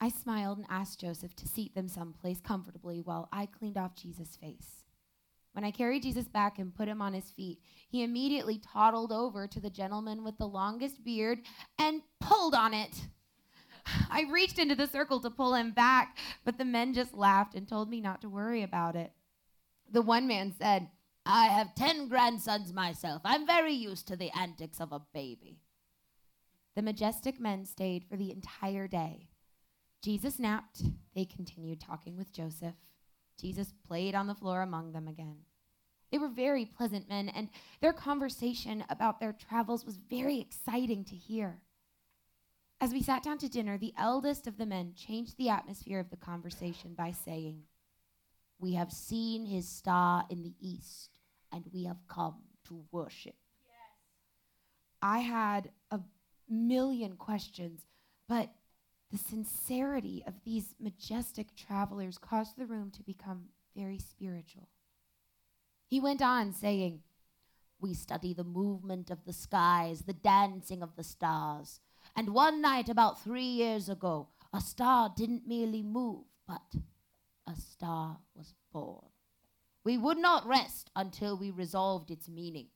I 0.00 0.10
smiled 0.10 0.58
and 0.58 0.66
asked 0.70 1.00
Joseph 1.00 1.34
to 1.36 1.48
seat 1.48 1.74
them 1.74 1.88
someplace 1.88 2.40
comfortably 2.40 3.00
while 3.00 3.28
I 3.32 3.46
cleaned 3.46 3.78
off 3.78 3.96
Jesus' 3.96 4.36
face. 4.36 4.85
When 5.56 5.64
I 5.64 5.70
carried 5.70 6.02
Jesus 6.02 6.28
back 6.28 6.58
and 6.58 6.74
put 6.74 6.86
him 6.86 7.00
on 7.00 7.14
his 7.14 7.30
feet, 7.30 7.62
he 7.88 8.02
immediately 8.02 8.58
toddled 8.58 9.10
over 9.10 9.46
to 9.46 9.58
the 9.58 9.70
gentleman 9.70 10.22
with 10.22 10.36
the 10.36 10.46
longest 10.46 11.02
beard 11.02 11.38
and 11.78 12.02
pulled 12.20 12.54
on 12.54 12.74
it. 12.74 13.06
I 14.10 14.26
reached 14.30 14.58
into 14.58 14.74
the 14.74 14.86
circle 14.86 15.18
to 15.20 15.30
pull 15.30 15.54
him 15.54 15.70
back, 15.70 16.18
but 16.44 16.58
the 16.58 16.66
men 16.66 16.92
just 16.92 17.14
laughed 17.14 17.54
and 17.54 17.66
told 17.66 17.88
me 17.88 18.02
not 18.02 18.20
to 18.20 18.28
worry 18.28 18.62
about 18.62 18.96
it. 18.96 19.12
The 19.90 20.02
one 20.02 20.26
man 20.26 20.52
said, 20.58 20.90
I 21.24 21.46
have 21.46 21.74
ten 21.74 22.08
grandsons 22.08 22.74
myself. 22.74 23.22
I'm 23.24 23.46
very 23.46 23.72
used 23.72 24.08
to 24.08 24.16
the 24.16 24.30
antics 24.38 24.78
of 24.78 24.92
a 24.92 25.00
baby. 25.14 25.62
The 26.74 26.82
majestic 26.82 27.40
men 27.40 27.64
stayed 27.64 28.04
for 28.04 28.18
the 28.18 28.30
entire 28.30 28.88
day. 28.88 29.30
Jesus 30.02 30.38
napped. 30.38 30.82
They 31.14 31.24
continued 31.24 31.80
talking 31.80 32.18
with 32.18 32.30
Joseph. 32.30 32.74
Jesus 33.38 33.72
played 33.86 34.14
on 34.14 34.26
the 34.26 34.34
floor 34.34 34.62
among 34.62 34.92
them 34.92 35.08
again. 35.08 35.38
They 36.10 36.18
were 36.18 36.28
very 36.28 36.64
pleasant 36.64 37.08
men, 37.08 37.28
and 37.28 37.48
their 37.80 37.92
conversation 37.92 38.84
about 38.88 39.20
their 39.20 39.32
travels 39.32 39.84
was 39.84 39.96
very 39.96 40.40
exciting 40.40 41.04
to 41.04 41.16
hear. 41.16 41.60
As 42.80 42.92
we 42.92 43.02
sat 43.02 43.22
down 43.22 43.38
to 43.38 43.48
dinner, 43.48 43.78
the 43.78 43.94
eldest 43.98 44.46
of 44.46 44.58
the 44.58 44.66
men 44.66 44.92
changed 44.94 45.36
the 45.36 45.48
atmosphere 45.48 45.98
of 45.98 46.10
the 46.10 46.16
conversation 46.16 46.94
by 46.94 47.10
saying, 47.10 47.62
We 48.58 48.74
have 48.74 48.92
seen 48.92 49.46
his 49.46 49.68
star 49.68 50.24
in 50.30 50.42
the 50.42 50.54
east, 50.60 51.18
and 51.52 51.64
we 51.72 51.84
have 51.84 52.06
come 52.06 52.36
to 52.68 52.84
worship. 52.92 53.34
Yes. 53.64 53.98
I 55.02 55.18
had 55.20 55.70
a 55.90 56.00
million 56.48 57.16
questions, 57.16 57.86
but 58.28 58.50
the 59.10 59.18
sincerity 59.18 60.22
of 60.26 60.34
these 60.44 60.74
majestic 60.80 61.54
travelers 61.54 62.18
caused 62.18 62.56
the 62.56 62.66
room 62.66 62.90
to 62.90 63.02
become 63.02 63.44
very 63.76 63.98
spiritual. 63.98 64.68
He 65.86 66.00
went 66.00 66.20
on 66.22 66.52
saying, 66.52 67.02
We 67.80 67.94
study 67.94 68.34
the 68.34 68.44
movement 68.44 69.10
of 69.10 69.24
the 69.24 69.32
skies, 69.32 70.02
the 70.02 70.12
dancing 70.12 70.82
of 70.82 70.96
the 70.96 71.04
stars. 71.04 71.80
And 72.16 72.30
one 72.30 72.60
night, 72.60 72.88
about 72.88 73.22
three 73.22 73.42
years 73.44 73.88
ago, 73.88 74.28
a 74.52 74.60
star 74.60 75.12
didn't 75.14 75.46
merely 75.46 75.82
move, 75.82 76.24
but 76.46 76.74
a 77.46 77.54
star 77.54 78.18
was 78.34 78.54
born. 78.72 79.06
We 79.84 79.98
would 79.98 80.18
not 80.18 80.46
rest 80.46 80.90
until 80.96 81.36
we 81.36 81.50
resolved 81.50 82.10
its 82.10 82.28
meaning. 82.28 82.68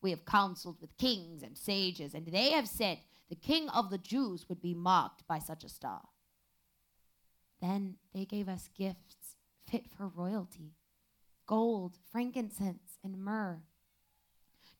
We 0.00 0.10
have 0.10 0.24
counseled 0.24 0.80
with 0.80 0.96
kings 0.96 1.42
and 1.42 1.58
sages, 1.58 2.14
and 2.14 2.26
they 2.26 2.52
have 2.52 2.68
said 2.68 2.98
the 3.28 3.36
king 3.36 3.68
of 3.70 3.90
the 3.90 3.98
Jews 3.98 4.48
would 4.48 4.60
be 4.60 4.74
marked 4.74 5.26
by 5.26 5.38
such 5.38 5.64
a 5.64 5.68
star. 5.68 6.02
Then 7.60 7.96
they 8.14 8.24
gave 8.24 8.48
us 8.48 8.70
gifts 8.76 9.36
fit 9.70 9.86
for 9.88 10.08
royalty 10.08 10.72
gold, 11.46 11.96
frankincense, 12.12 12.98
and 13.02 13.18
myrrh. 13.18 13.62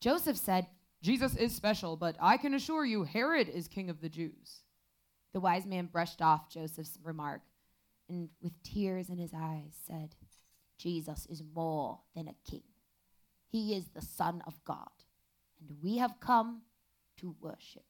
Joseph 0.00 0.36
said, 0.36 0.66
Jesus 1.02 1.34
is 1.34 1.54
special, 1.54 1.96
but 1.96 2.14
I 2.20 2.36
can 2.36 2.52
assure 2.52 2.84
you, 2.84 3.04
Herod 3.04 3.48
is 3.48 3.68
king 3.68 3.88
of 3.88 4.02
the 4.02 4.10
Jews. 4.10 4.64
The 5.32 5.40
wise 5.40 5.64
man 5.64 5.86
brushed 5.86 6.20
off 6.20 6.50
Joseph's 6.50 6.98
remark 7.02 7.40
and, 8.08 8.28
with 8.42 8.62
tears 8.62 9.08
in 9.08 9.16
his 9.16 9.32
eyes, 9.34 9.72
said, 9.86 10.14
Jesus 10.76 11.26
is 11.30 11.42
more 11.54 12.00
than 12.14 12.28
a 12.28 12.50
king. 12.50 12.64
He 13.48 13.74
is 13.74 13.88
the 13.88 14.02
Son 14.02 14.42
of 14.46 14.62
God, 14.64 14.90
and 15.58 15.78
we 15.82 15.96
have 15.96 16.20
come 16.20 16.62
to 17.16 17.34
worship. 17.40 17.84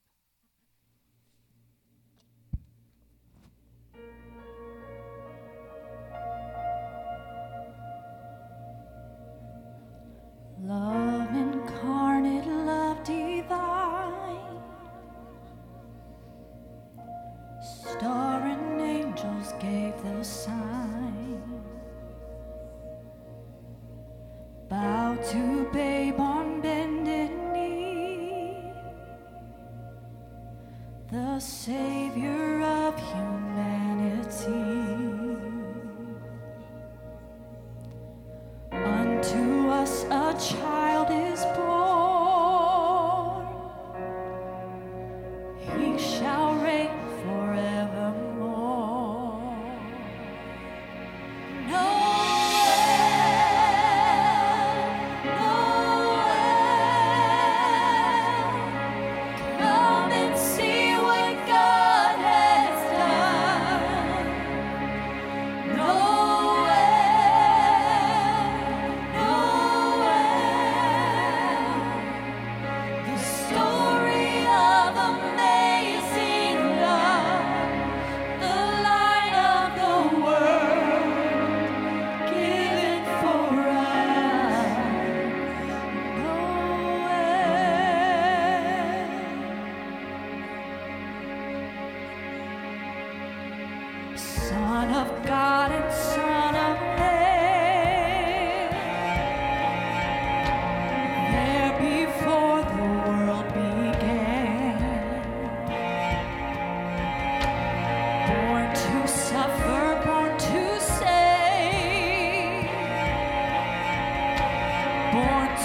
Love 10.64 11.34
incarnate, 11.34 12.46
love 12.46 13.02
divine. 13.04 14.60
Star 17.62 18.42
and 18.42 18.80
angels 18.80 19.52
gave 19.60 19.94
the 20.02 20.24
sign. 20.24 21.42
Bow 24.68 25.16
to 25.30 25.68
babe 25.72 26.18
on 26.18 26.60
bended 26.60 27.30
knee. 27.52 28.72
The 31.10 31.38
Savior 31.38 32.37
child 40.38 40.87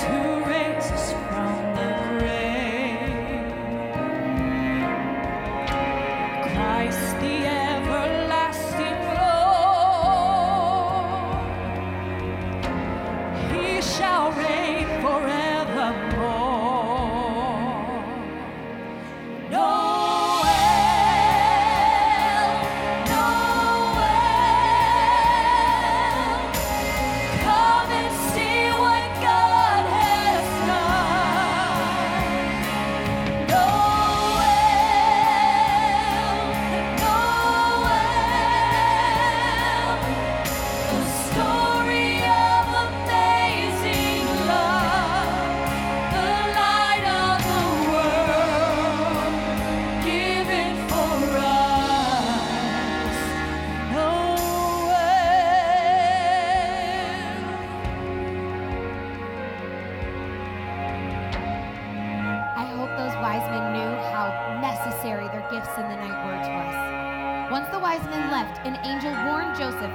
to 0.01 0.42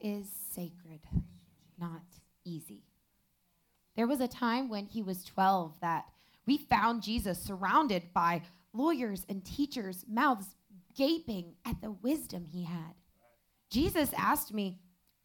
is 0.00 0.28
sacred, 0.52 1.00
not 1.78 2.02
easy. 2.44 2.84
There 3.96 4.06
was 4.06 4.20
a 4.20 4.28
time 4.28 4.68
when 4.68 4.86
he 4.86 5.02
was 5.02 5.24
12 5.24 5.74
that 5.80 6.06
we 6.46 6.58
found 6.58 7.02
Jesus 7.02 7.38
surrounded 7.38 8.12
by 8.12 8.42
lawyers 8.72 9.24
and 9.28 9.44
teachers, 9.44 10.04
mouths 10.08 10.54
gaping 10.94 11.54
at 11.64 11.80
the 11.80 11.90
wisdom 11.90 12.44
he 12.44 12.64
had. 12.64 12.94
Jesus 13.70 14.10
asked 14.16 14.52
me, 14.52 14.78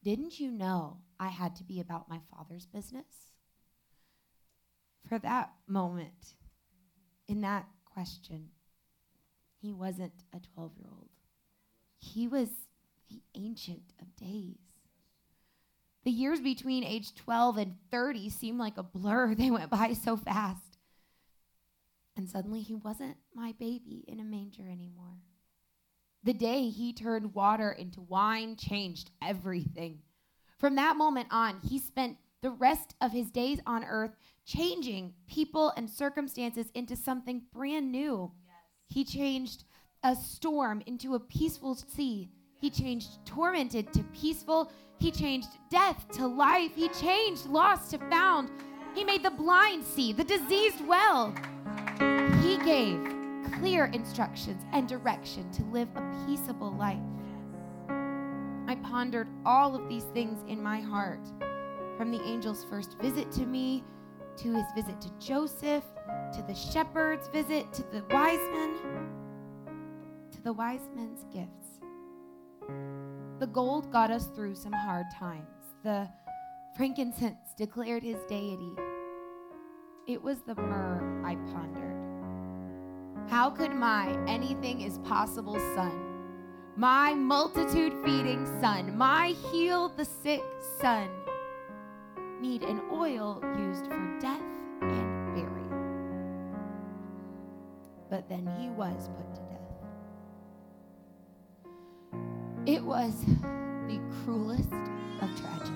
Didn't 0.04 0.40
you 0.40 0.52
know 0.52 0.98
I 1.20 1.28
had 1.28 1.56
to 1.58 1.64
be 1.64 1.80
about 1.80 2.10
my 2.10 2.20
Father's 2.34 2.66
business? 2.66 3.06
For 5.08 5.20
that 5.20 5.52
moment, 5.68 6.36
in 7.28 7.42
that 7.42 7.68
question, 7.86 8.50
he 9.62 9.74
wasn't 9.74 10.24
a 10.34 10.40
12 10.56 10.72
year 10.78 10.90
old. 10.92 11.10
He 12.00 12.28
was 12.28 12.50
the 13.12 13.22
Ancient 13.40 13.94
of 14.02 14.16
Days. 14.16 14.58
The 16.04 16.12
years 16.12 16.40
between 16.40 16.84
age 16.84 17.14
12 17.16 17.58
and 17.58 17.76
30 17.92 18.30
seemed 18.30 18.60
like 18.60 18.78
a 18.78 18.84
blur. 18.84 19.36
They 19.42 19.52
went 19.52 19.70
by 19.70 19.94
so 19.94 20.18
fast. 20.18 20.78
And 22.16 22.30
suddenly 22.30 22.62
he 22.62 22.74
wasn't 22.74 23.18
my 23.34 23.54
baby 23.54 24.04
in 24.08 24.20
a 24.20 24.24
manger 24.24 24.64
anymore. 24.64 25.20
The 26.24 26.34
day 26.34 26.70
he 26.70 26.94
turned 26.94 27.34
water 27.34 27.72
into 27.72 28.02
wine 28.02 28.56
changed 28.56 29.12
everything. 29.22 30.00
From 30.60 30.76
that 30.76 30.98
moment 30.98 31.30
on, 31.32 31.60
he 31.64 31.80
spent 31.80 32.18
the 32.42 32.52
rest 32.52 32.96
of 33.02 33.12
his 33.12 33.32
days 33.32 33.60
on 33.66 33.84
earth 33.84 34.16
changing 34.46 35.14
people 35.28 35.72
and 35.76 35.90
circumstances 35.90 36.68
into 36.74 36.96
something 36.96 37.44
brand 37.54 37.92
new. 37.92 38.32
Yes. 38.46 38.56
He 38.90 39.04
changed 39.04 39.64
a 40.04 40.16
storm 40.16 40.84
into 40.86 41.16
a 41.16 41.20
peaceful 41.20 41.76
sea 41.76 42.32
he 42.62 42.70
changed 42.70 43.26
tormented 43.26 43.92
to 43.92 44.04
peaceful. 44.14 44.72
He 45.00 45.10
changed 45.10 45.50
death 45.72 46.06
to 46.14 46.28
life. 46.28 46.72
He 46.76 46.90
changed 46.90 47.48
lost 47.48 47.90
to 47.90 47.98
found. 47.98 48.52
He 48.94 49.04
made 49.04 49.24
the 49.24 49.32
blind 49.32 49.84
see, 49.84 50.14
the 50.14 50.24
diseased 50.24 50.86
well. 50.86 51.34
He 52.44 52.58
gave 52.58 53.00
clear 53.58 53.86
instructions 53.86 54.64
and 54.74 54.88
direction 54.88 55.52
to 55.54 55.64
live 55.66 55.88
a 55.96 56.26
peaceable 56.28 56.72
life. 56.74 57.00
I 58.68 58.76
pondered 58.84 59.28
all 59.44 59.76
of 59.76 59.90
these 59.90 60.06
things 60.14 60.44
in 60.48 60.62
my 60.62 60.80
heart 60.80 61.28
from 61.98 62.12
the 62.12 62.22
angel's 62.22 62.64
first 62.66 62.96
visit 63.02 63.32
to 63.34 63.46
me, 63.48 63.84
to 64.38 64.54
his 64.54 64.66
visit 64.76 65.02
to 65.02 65.10
Joseph, 65.20 65.84
to 66.34 66.44
the 66.48 66.54
shepherd's 66.54 67.28
visit, 67.30 67.74
to 67.74 67.84
the 67.92 68.04
wise 68.12 68.40
men, 68.52 68.76
to 70.32 70.42
the 70.44 70.54
wise 70.54 70.88
men's 70.96 71.24
gifts. 71.34 71.61
The 72.68 73.48
gold 73.52 73.92
got 73.92 74.12
us 74.12 74.28
through 74.28 74.56
some 74.56 74.74
hard 74.74 75.08
times. 75.18 75.76
The 75.84 76.08
frankincense 76.76 77.54
declared 77.58 78.04
his 78.04 78.20
deity. 78.30 78.74
It 80.08 80.22
was 80.22 80.42
the 80.42 80.56
myrrh 80.56 81.24
I 81.26 81.36
pondered. 81.52 83.30
How 83.30 83.50
could 83.50 83.74
my 83.74 84.18
anything 84.28 84.82
is 84.82 84.98
possible 85.00 85.60
son, 85.76 85.94
my 86.76 87.14
multitude 87.14 87.94
feeding 88.04 88.46
son, 88.62 88.98
my 88.98 89.30
heal 89.52 89.90
the 89.90 90.06
sick 90.06 90.44
son, 90.80 91.10
need 92.42 92.64
an 92.64 92.82
oil 92.92 93.42
used 93.58 93.86
for 93.86 94.20
death 94.20 94.42
and 94.82 95.36
burial? 95.36 95.70
But 98.10 98.28
then 98.28 98.48
he 98.60 98.70
was 98.70 99.10
put 99.16 99.34
to 99.36 99.42
death. 99.42 99.61
It 102.66 102.84
was 102.84 103.14
the 103.88 104.00
cruelest 104.24 104.72
of 105.22 105.30
tragedies. 105.40 105.72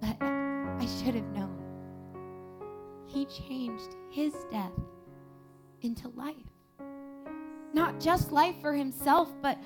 But 0.00 0.16
I 0.22 0.86
should 0.86 1.14
have 1.14 1.30
known. 1.32 1.60
He 3.06 3.26
changed 3.26 3.96
his 4.10 4.32
death 4.50 4.72
into 5.82 6.08
life. 6.08 6.34
Not 7.74 8.00
just 8.00 8.32
life 8.32 8.56
for 8.62 8.72
himself, 8.72 9.28
but 9.42 9.58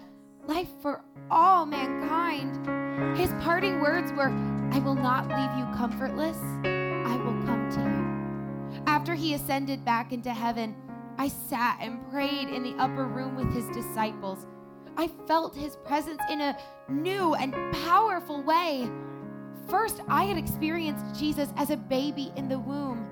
life 0.48 0.68
for 0.82 1.04
all 1.30 1.64
mankind. 1.64 3.16
His 3.16 3.30
parting 3.40 3.80
words 3.80 4.12
were, 4.12 4.30
I 4.72 4.80
will 4.80 4.96
not 4.96 5.28
leave 5.28 5.58
you 5.58 5.76
comfortless, 5.76 6.38
I 6.64 7.16
will 7.16 7.46
come 7.46 7.68
to 7.70 7.80
you. 7.80 8.82
After 8.86 9.14
he 9.14 9.34
ascended 9.34 9.84
back 9.84 10.12
into 10.12 10.32
heaven, 10.32 10.74
I 11.18 11.28
sat 11.28 11.78
and 11.80 12.08
prayed 12.10 12.48
in 12.48 12.62
the 12.62 12.76
upper 12.76 13.04
room 13.04 13.34
with 13.34 13.52
his 13.52 13.66
disciples. 13.76 14.46
I 14.96 15.08
felt 15.26 15.56
his 15.56 15.76
presence 15.84 16.20
in 16.30 16.40
a 16.40 16.56
new 16.88 17.34
and 17.34 17.52
powerful 17.84 18.42
way. 18.42 18.88
First, 19.68 20.00
I 20.08 20.24
had 20.24 20.38
experienced 20.38 21.18
Jesus 21.18 21.52
as 21.56 21.70
a 21.70 21.76
baby 21.76 22.32
in 22.36 22.48
the 22.48 22.58
womb. 22.58 23.06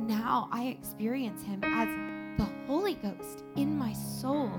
Now 0.00 0.48
I 0.50 0.64
experience 0.66 1.42
him 1.42 1.62
as 1.62 1.88
the 2.36 2.48
Holy 2.66 2.94
Ghost 2.94 3.44
in 3.56 3.78
my 3.78 3.92
soul. 3.92 4.50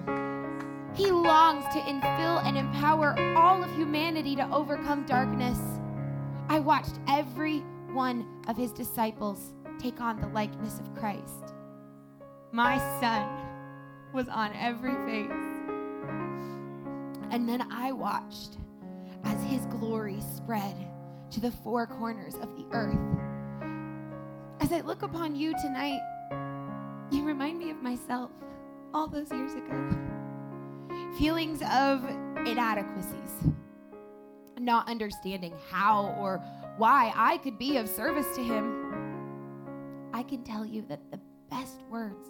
He 0.94 1.12
longs 1.12 1.66
to 1.74 1.80
infill 1.82 2.44
and 2.46 2.58
empower 2.58 3.18
all 3.38 3.64
of 3.64 3.76
humanity 3.76 4.36
to 4.38 4.50
overcome 4.52 5.06
darkness. 5.06 5.60
I 6.48 6.60
watched 6.60 7.00
every 7.08 7.60
one 7.92 8.26
of 8.48 8.56
his 8.56 8.72
disciples 8.72 9.54
take 9.80 10.00
on 10.00 10.22
the 10.22 10.28
likeness 10.28 10.80
of 10.80 10.94
Christ. 10.96 11.54
My 12.54 12.80
son 13.00 13.30
was 14.12 14.28
on 14.28 14.52
every 14.54 14.94
face. 15.06 15.32
And 17.32 17.48
then 17.48 17.66
I 17.72 17.94
watched 17.94 18.58
as 19.24 19.42
his 19.44 19.66
glory 19.68 20.20
spread 20.36 20.76
to 21.30 21.40
the 21.40 21.52
four 21.52 21.88
corners 21.88 22.36
of 22.36 22.54
the 22.58 22.66
earth. 22.74 23.00
As 24.60 24.74
I 24.74 24.82
look 24.82 25.02
upon 25.02 25.34
you 25.34 25.54
tonight, 25.62 26.02
you 27.10 27.24
remind 27.24 27.58
me 27.58 27.70
of 27.70 27.82
myself 27.82 28.32
all 28.94 29.08
those 29.08 29.32
years 29.32 29.54
ago. 29.54 29.98
Feelings 31.18 31.62
of 31.72 32.04
inadequacies, 32.46 33.32
not 34.60 34.90
understanding 34.90 35.54
how 35.70 36.14
or 36.20 36.44
why 36.76 37.14
I 37.16 37.38
could 37.38 37.58
be 37.58 37.78
of 37.78 37.88
service 37.88 38.28
to 38.36 38.44
him. 38.44 40.10
I 40.14 40.24
can 40.24 40.44
tell 40.44 40.66
you 40.66 40.82
that 40.90 41.00
the 41.12 41.20
best 41.50 41.82
words 41.90 42.30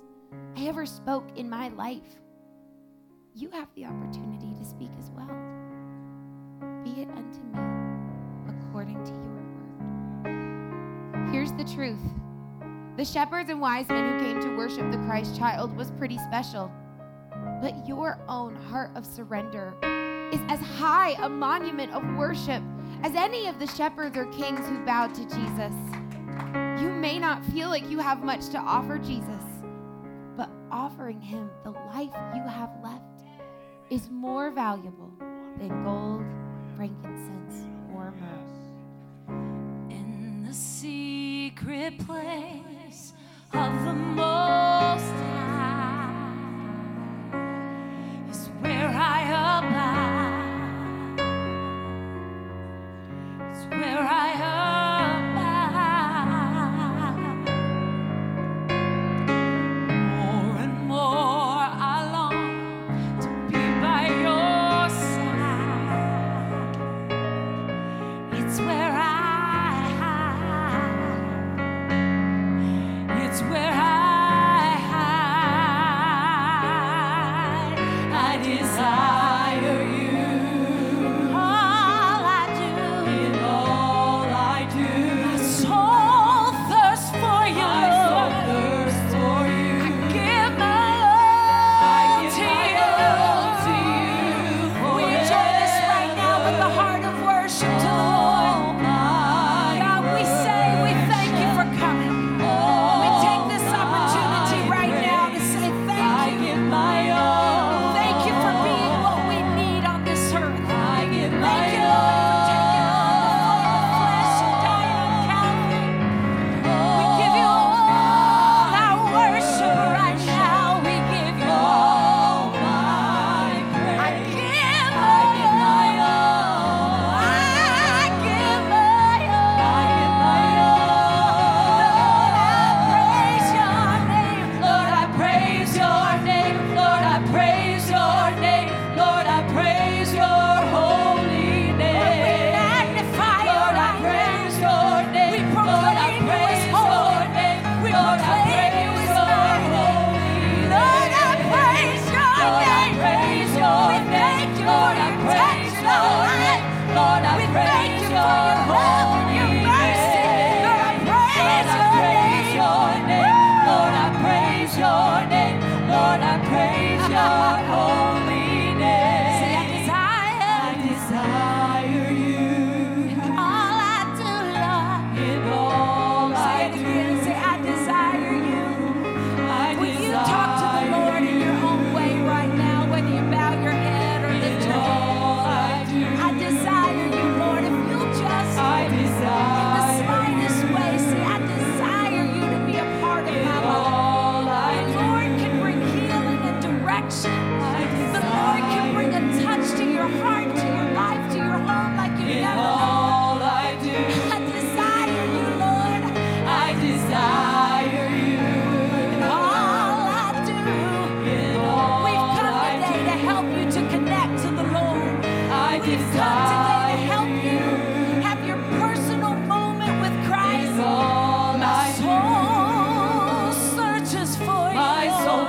I 0.57 0.67
ever 0.67 0.85
spoke 0.85 1.37
in 1.37 1.49
my 1.49 1.69
life, 1.69 2.19
you 3.33 3.49
have 3.51 3.67
the 3.75 3.85
opportunity 3.85 4.53
to 4.59 4.65
speak 4.65 4.91
as 4.99 5.09
well. 5.11 5.29
Be 6.83 7.01
it 7.01 7.09
unto 7.09 7.39
me 7.39 7.59
according 8.49 9.03
to 9.03 9.11
your 9.11 9.31
word. 10.23 11.29
Here's 11.31 11.51
the 11.53 11.63
truth 11.63 12.01
the 12.97 13.05
shepherds 13.05 13.49
and 13.49 13.61
wise 13.61 13.87
men 13.87 14.11
who 14.11 14.19
came 14.25 14.41
to 14.41 14.57
worship 14.57 14.91
the 14.91 14.97
Christ 15.05 15.37
child 15.37 15.75
was 15.75 15.91
pretty 15.91 16.17
special. 16.17 16.71
But 17.61 17.87
your 17.87 18.19
own 18.27 18.55
heart 18.55 18.91
of 18.95 19.05
surrender 19.05 19.73
is 20.31 20.39
as 20.49 20.59
high 20.59 21.11
a 21.23 21.29
monument 21.29 21.93
of 21.93 22.03
worship 22.17 22.61
as 23.03 23.15
any 23.15 23.47
of 23.47 23.59
the 23.59 23.67
shepherds 23.67 24.17
or 24.17 24.25
kings 24.25 24.67
who 24.67 24.85
bowed 24.85 25.13
to 25.15 25.23
Jesus. 25.23 25.73
You 26.81 26.89
may 26.89 27.17
not 27.17 27.45
feel 27.45 27.69
like 27.69 27.89
you 27.89 27.99
have 27.99 28.23
much 28.23 28.49
to 28.49 28.57
offer 28.57 28.97
Jesus, 28.97 29.40
offering 30.71 31.21
him 31.21 31.49
the 31.63 31.71
life 31.71 32.13
you 32.33 32.41
have 32.47 32.69
left 32.83 33.03
is 33.89 34.09
more 34.09 34.51
valuable 34.51 35.11
than 35.57 35.83
gold, 35.83 36.23
frankincense, 36.77 37.67
or 37.93 38.13
myrrh. 38.19 39.91
In 39.91 40.45
the 40.47 40.53
secret 40.53 41.97
place 41.99 43.13
of 43.53 43.85
the 43.85 43.93
Most 43.93 45.30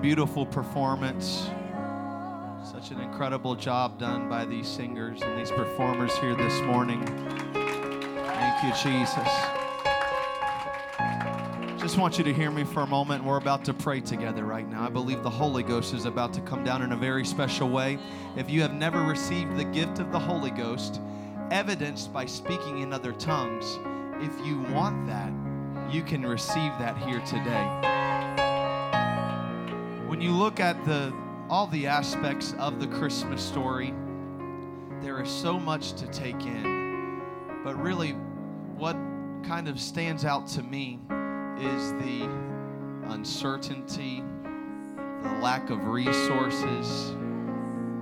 beautiful 0.00 0.46
performance. 0.46 1.50
Such 2.64 2.90
an 2.90 3.00
incredible 3.00 3.54
job 3.54 3.98
done 3.98 4.30
by 4.30 4.46
these 4.46 4.66
singers 4.66 5.20
and 5.20 5.38
these 5.38 5.50
performers 5.50 6.16
here 6.18 6.34
this 6.34 6.58
morning. 6.62 7.04
Thank 7.52 8.64
you, 8.64 8.72
Jesus. 8.82 9.28
Just 11.78 11.98
want 11.98 12.16
you 12.16 12.24
to 12.24 12.32
hear 12.32 12.50
me 12.50 12.64
for 12.64 12.80
a 12.80 12.86
moment. 12.86 13.22
We're 13.22 13.36
about 13.36 13.62
to 13.66 13.74
pray 13.74 14.00
together 14.00 14.44
right 14.44 14.66
now. 14.66 14.86
I 14.86 14.88
believe 14.88 15.22
the 15.22 15.28
Holy 15.28 15.62
Ghost 15.62 15.92
is 15.92 16.06
about 16.06 16.32
to 16.32 16.40
come 16.42 16.64
down 16.64 16.80
in 16.80 16.92
a 16.92 16.96
very 16.96 17.24
special 17.26 17.68
way. 17.68 17.98
If 18.36 18.48
you 18.48 18.62
have 18.62 18.72
never 18.72 19.02
received 19.02 19.58
the 19.58 19.64
gift 19.64 19.98
of 19.98 20.12
the 20.12 20.18
Holy 20.18 20.50
Ghost, 20.50 21.00
evidenced 21.50 22.10
by 22.10 22.24
speaking 22.24 22.78
in 22.78 22.94
other 22.94 23.12
tongues, 23.12 23.78
if 24.22 24.46
you 24.46 24.60
want 24.72 25.06
that, 25.08 25.30
you 25.92 26.02
can 26.02 26.24
receive 26.24 26.72
that 26.78 26.96
here 26.96 27.20
today. 27.20 27.90
When 30.10 30.20
you 30.20 30.32
look 30.32 30.58
at 30.58 30.84
the 30.84 31.14
all 31.48 31.68
the 31.68 31.86
aspects 31.86 32.52
of 32.58 32.80
the 32.80 32.88
Christmas 32.88 33.40
story, 33.40 33.94
there 35.00 35.22
is 35.22 35.30
so 35.30 35.56
much 35.56 35.92
to 35.92 36.06
take 36.08 36.44
in. 36.46 37.22
But 37.62 37.80
really, 37.80 38.14
what 38.76 38.96
kind 39.44 39.68
of 39.68 39.78
stands 39.78 40.24
out 40.24 40.48
to 40.48 40.64
me 40.64 40.98
is 41.60 41.92
the 41.92 42.24
uncertainty, 43.04 44.24
the 45.22 45.38
lack 45.40 45.70
of 45.70 45.86
resources, 45.86 47.12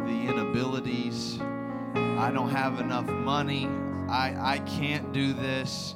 the 0.07 0.29
inabilities. 0.31 1.39
I 1.95 2.31
don't 2.33 2.49
have 2.49 2.81
enough 2.81 3.07
money. 3.07 3.67
I, 4.09 4.55
I 4.55 4.59
can't 4.61 5.13
do 5.13 5.35
this. 5.35 5.95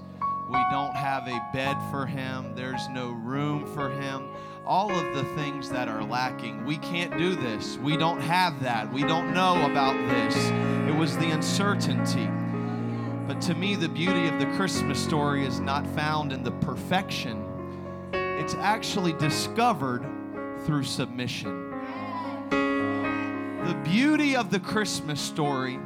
We 0.50 0.62
don't 0.70 0.94
have 0.94 1.26
a 1.26 1.42
bed 1.54 1.78
for 1.90 2.04
him. 2.04 2.54
There's 2.54 2.86
no 2.90 3.12
room 3.12 3.64
for 3.64 3.88
him. 3.88 4.28
All 4.64 4.90
of 4.90 5.14
the 5.14 5.24
things 5.34 5.68
that 5.70 5.88
are 5.88 6.04
lacking. 6.04 6.64
We 6.64 6.78
can't 6.78 7.16
do 7.18 7.34
this. 7.34 7.76
We 7.78 7.96
don't 7.96 8.20
have 8.20 8.62
that. 8.62 8.92
We 8.92 9.02
don't 9.02 9.34
know 9.34 9.68
about 9.70 9.96
this. 10.08 10.36
It 10.88 10.96
was 10.96 11.16
the 11.18 11.30
uncertainty. 11.30 12.28
But 13.26 13.40
to 13.42 13.54
me, 13.54 13.74
the 13.74 13.88
beauty 13.88 14.28
of 14.28 14.38
the 14.38 14.46
Christmas 14.56 15.02
story 15.02 15.44
is 15.44 15.58
not 15.58 15.86
found 15.88 16.32
in 16.32 16.44
the 16.44 16.52
perfection, 16.52 17.48
it's 18.12 18.54
actually 18.54 19.12
discovered 19.14 20.04
through 20.64 20.84
submission. 20.84 21.70
The 22.50 23.80
beauty 23.84 24.36
of 24.36 24.50
the 24.50 24.60
Christmas 24.60 25.20
story 25.20 25.78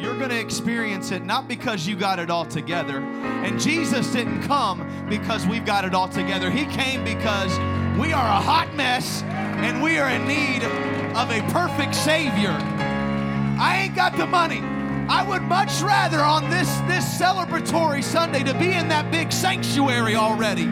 you're 0.00 0.16
going 0.16 0.30
to 0.30 0.38
experience 0.38 1.10
it 1.10 1.24
not 1.24 1.48
because 1.48 1.86
you 1.86 1.96
got 1.96 2.18
it 2.18 2.30
all 2.30 2.44
together. 2.44 2.98
And 2.98 3.60
Jesus 3.60 4.12
didn't 4.12 4.42
come 4.42 4.88
because 5.08 5.46
we've 5.46 5.64
got 5.64 5.84
it 5.84 5.94
all 5.94 6.08
together. 6.08 6.50
He 6.50 6.66
came 6.66 7.04
because 7.04 7.50
we 7.98 8.12
are 8.12 8.26
a 8.26 8.40
hot 8.40 8.72
mess 8.74 9.22
and 9.22 9.82
we 9.82 9.98
are 9.98 10.08
in 10.10 10.26
need 10.26 10.62
of 11.16 11.30
a 11.30 11.40
perfect 11.50 11.94
Savior. 11.94 12.56
I 13.60 13.80
ain't 13.82 13.96
got 13.96 14.16
the 14.16 14.26
money. 14.26 14.60
I 15.10 15.26
would 15.26 15.42
much 15.42 15.80
rather 15.80 16.18
on 16.18 16.48
this, 16.50 16.68
this 16.80 17.04
celebratory 17.18 18.04
Sunday 18.04 18.44
to 18.44 18.52
be 18.54 18.72
in 18.72 18.88
that 18.88 19.10
big 19.10 19.32
sanctuary 19.32 20.14
already. 20.14 20.66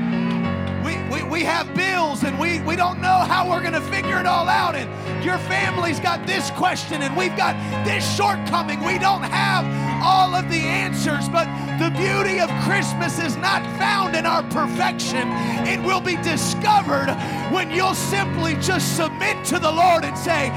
We, 0.84 1.02
we, 1.10 1.28
we 1.28 1.40
have 1.42 1.74
bills 1.74 2.22
and 2.22 2.38
we, 2.38 2.60
we 2.60 2.76
don't 2.76 3.00
know 3.00 3.08
how 3.08 3.50
we're 3.50 3.62
going 3.62 3.72
to 3.72 3.80
figure 3.80 4.20
it 4.20 4.26
all 4.26 4.48
out. 4.48 4.76
And 4.76 4.88
your 5.26 5.38
family's 5.38 5.98
got 5.98 6.24
this 6.24 6.52
question 6.52 7.02
and 7.02 7.14
we've 7.16 7.36
got 7.36 7.56
this 7.84 8.16
shortcoming. 8.16 8.78
We 8.84 8.96
don't 8.96 9.24
have 9.24 9.66
all 10.00 10.32
of 10.36 10.48
the 10.48 10.60
answers, 10.60 11.28
but 11.28 11.46
the 11.80 11.90
beauty 11.90 12.38
of 12.38 12.48
Christmas 12.62 13.18
is 13.18 13.36
not 13.36 13.62
found 13.76 14.14
in 14.14 14.24
our 14.24 14.44
perfection. 14.44 15.26
It 15.66 15.84
will 15.84 16.00
be 16.00 16.14
discovered 16.22 17.10
when 17.52 17.72
you'll 17.72 17.96
simply 17.96 18.54
just 18.60 18.96
submit 18.96 19.44
to 19.46 19.58
the 19.58 19.70
Lord 19.70 20.04
and 20.04 20.16
say, 20.16 20.50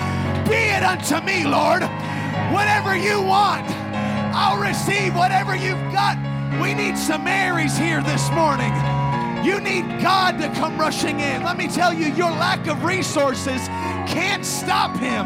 Be 0.47 0.70
it 0.70 0.84
unto 0.84 1.20
me, 1.26 1.45
Lord. 1.45 1.82
Whatever 2.53 2.95
you 2.95 3.24
want, 3.24 3.67
I'll 4.36 4.61
receive 4.61 5.15
whatever 5.15 5.55
you've 5.55 5.91
got. 5.91 6.15
We 6.61 6.76
need 6.76 6.95
some 6.95 7.24
Marys 7.24 7.76
here 7.76 8.03
this 8.03 8.30
morning. 8.32 8.99
You 9.44 9.62
need 9.62 10.02
God 10.02 10.38
to 10.40 10.50
come 10.60 10.78
rushing 10.78 11.20
in. 11.20 11.44
Let 11.44 11.58
me 11.58 11.68
tell 11.68 11.94
you, 11.94 12.08
your 12.14 12.32
lack 12.32 12.68
of 12.68 12.84
resources 12.84 13.68
can't 14.08 14.46
stop 14.46 14.98
Him. 14.98 15.26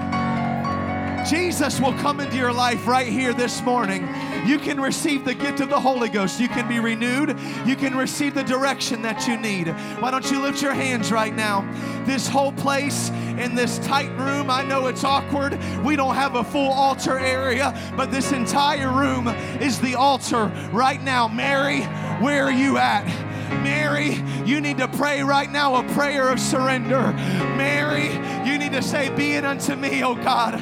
Jesus 1.25 1.79
will 1.79 1.93
come 1.93 2.19
into 2.19 2.35
your 2.35 2.51
life 2.51 2.85
right 2.85 3.07
here 3.07 3.33
this 3.33 3.61
morning. 3.61 4.07
You 4.45 4.59
can 4.59 4.79
receive 4.79 5.23
the 5.23 5.33
gift 5.33 5.61
of 5.61 5.69
the 5.69 5.79
Holy 5.79 6.09
Ghost. 6.09 6.39
You 6.39 6.49
can 6.49 6.67
be 6.67 6.79
renewed. 6.79 7.39
You 7.65 7.75
can 7.75 7.95
receive 7.95 8.35
the 8.35 8.43
direction 8.43 9.01
that 9.03 9.25
you 9.25 9.37
need. 9.37 9.69
Why 9.99 10.11
don't 10.11 10.29
you 10.29 10.41
lift 10.41 10.61
your 10.61 10.73
hands 10.73 11.11
right 11.11 11.33
now? 11.33 11.61
This 12.05 12.27
whole 12.27 12.51
place 12.51 13.09
in 13.09 13.55
this 13.55 13.79
tight 13.79 14.11
room, 14.17 14.49
I 14.49 14.63
know 14.63 14.87
it's 14.87 15.05
awkward. 15.05 15.57
We 15.83 15.95
don't 15.95 16.15
have 16.15 16.35
a 16.35 16.43
full 16.43 16.71
altar 16.71 17.17
area, 17.17 17.73
but 17.95 18.11
this 18.11 18.31
entire 18.33 18.91
room 18.91 19.29
is 19.61 19.79
the 19.79 19.95
altar 19.95 20.47
right 20.73 21.01
now. 21.01 21.29
Mary, 21.29 21.81
where 22.21 22.43
are 22.43 22.51
you 22.51 22.77
at? 22.77 23.32
Mary, 23.55 24.21
you 24.45 24.61
need 24.61 24.77
to 24.77 24.87
pray 24.87 25.23
right 25.23 25.51
now 25.51 25.75
a 25.75 25.83
prayer 25.93 26.29
of 26.29 26.39
surrender. 26.39 27.13
Mary, 27.57 28.11
you 28.47 28.57
need 28.57 28.71
to 28.73 28.81
say, 28.81 29.09
Be 29.15 29.33
it 29.33 29.45
unto 29.45 29.75
me, 29.75 30.03
oh 30.03 30.15
God. 30.15 30.55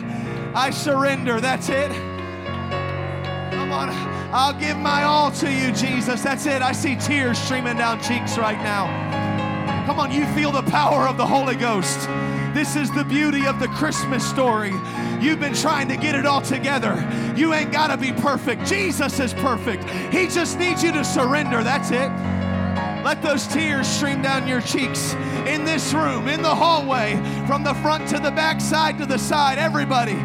I 0.54 0.70
surrender. 0.70 1.39
That's 1.39 1.70
it. 1.70 1.92
Come 3.52 3.72
on. 3.72 3.89
I'll 4.34 4.54
give 4.54 4.78
my 4.78 5.04
all 5.04 5.32
to 5.32 5.52
you, 5.52 5.72
Jesus. 5.72 6.22
That's 6.22 6.46
it. 6.46 6.62
I 6.62 6.72
see 6.72 6.96
tears 6.96 7.38
streaming 7.38 7.78
down 7.78 8.02
cheeks 8.02 8.38
right 8.38 8.58
now. 8.58 9.12
Come 9.86 10.00
on, 10.00 10.12
you 10.12 10.26
feel 10.28 10.52
the 10.52 10.64
power 10.64 11.08
of 11.08 11.18
the 11.18 11.26
Holy 11.26 11.56
Ghost. 11.56 12.08
This 12.54 12.76
is 12.76 12.92
the 12.92 13.04
beauty 13.04 13.46
of 13.46 13.60
the 13.60 13.68
Christmas 13.70 14.28
story. 14.28 14.74
You've 15.20 15.39
been 15.39 15.54
trying 15.54 15.88
to 15.88 15.98
get 15.98 16.16
it 16.16 16.26
all 16.26 16.42
together. 16.42 16.96
You 17.36 17.54
ain't 17.54 17.72
got 17.72 17.88
to 17.88 17.98
be 17.98 18.12
perfect. 18.12 18.66
Jesus 18.66 19.20
is 19.20 19.34
perfect. 19.34 19.84
He 20.14 20.28
just 20.28 20.60
needs 20.60 20.84
you 20.84 20.92
to 20.92 21.04
surrender. 21.04 21.64
That's 21.64 21.92
it. 21.92 22.41
Let 23.04 23.22
those 23.24 23.47
tears 23.47 23.88
stream 23.88 24.22
down 24.22 24.47
your 24.47 24.62
cheeks 24.62 25.14
in 25.47 25.66
this 25.66 25.93
room, 25.93 26.28
in 26.28 26.41
the 26.41 26.54
hallway, 26.54 27.16
from 27.47 27.64
the 27.64 27.74
front 27.76 28.08
to 28.10 28.20
the 28.20 28.32
back, 28.32 28.62
side 28.62 28.99
to 28.99 29.06
the 29.08 29.18
side. 29.18 29.58
Everybody 29.58 30.16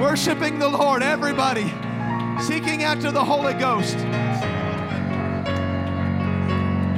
worshiping 0.00 0.58
the 0.58 0.68
Lord. 0.68 1.02
Everybody 1.02 1.72
seeking 2.42 2.82
after 2.82 3.12
the 3.12 3.24
Holy 3.24 3.54
Ghost. 3.54 3.96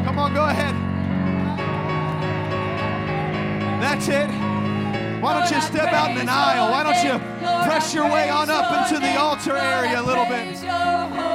Come 0.05 0.19
on, 0.19 0.33
go 0.33 0.47
ahead. 0.47 0.75
That's 3.83 4.09
it. 4.09 4.31
Why 5.21 5.39
don't 5.39 5.51
you 5.51 5.61
step 5.61 5.93
out 5.93 6.11
in 6.13 6.19
an 6.19 6.29
aisle? 6.29 6.71
Why 6.71 6.83
don't 6.83 7.05
you 7.05 7.19
press 7.69 7.95
your 7.95 8.11
way 8.11 8.31
on 8.31 8.49
up 8.49 8.91
into 8.91 8.99
the 8.99 9.17
altar 9.17 9.57
area 9.57 10.01
a 10.01 10.03
little 10.03 10.25
bit? 10.25 10.61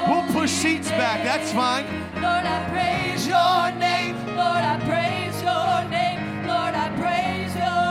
We'll 0.09 0.28
push 0.34 0.51
seats 0.51 0.89
back. 0.89 1.23
That's 1.23 1.51
fine. 1.51 2.06
Lord, 2.28 2.45
I 2.45 2.59
praise 2.75 3.28
your 3.28 3.71
name. 3.80 4.15
Lord, 4.36 4.63
I 4.73 4.75
praise 4.91 5.38
your 5.49 5.89
name. 5.89 6.19
Lord, 6.47 6.75
I 6.75 6.88
praise 7.01 7.53
your 7.55 7.88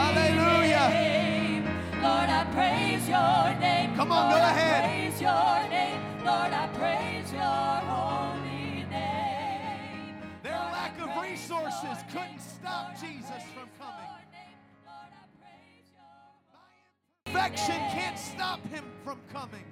Hallelujah. 0.00 0.88
name. 0.90 1.64
Lord, 2.02 2.30
I 2.40 2.44
praise 2.56 3.08
your 3.08 3.60
name. 3.60 3.94
Come 3.96 4.12
on, 4.12 4.30
Lord, 4.30 4.40
go 4.40 4.46
I 4.46 4.50
ahead. 4.50 4.84
praise 4.84 5.20
your 5.20 5.68
name. 5.70 6.00
Lord, 6.24 6.52
I 6.52 6.66
praise 6.80 7.32
your 7.32 7.72
holy 7.94 8.84
name. 8.90 10.16
Their 10.42 10.58
Lord, 10.58 10.72
lack 10.72 10.94
of 11.00 11.22
resources 11.22 11.98
couldn't 12.12 12.40
stop 12.40 12.88
Lord, 12.88 13.00
Jesus 13.00 13.42
from 13.54 13.68
coming. 13.78 14.10
name. 14.34 14.58
Lord, 14.88 15.12
I 15.14 15.24
praise 15.40 15.88
your 15.94 17.32
Perfection 17.32 17.78
can't 17.94 18.18
stop 18.18 18.60
him 18.68 18.84
from 19.04 19.18
coming. 19.32 19.64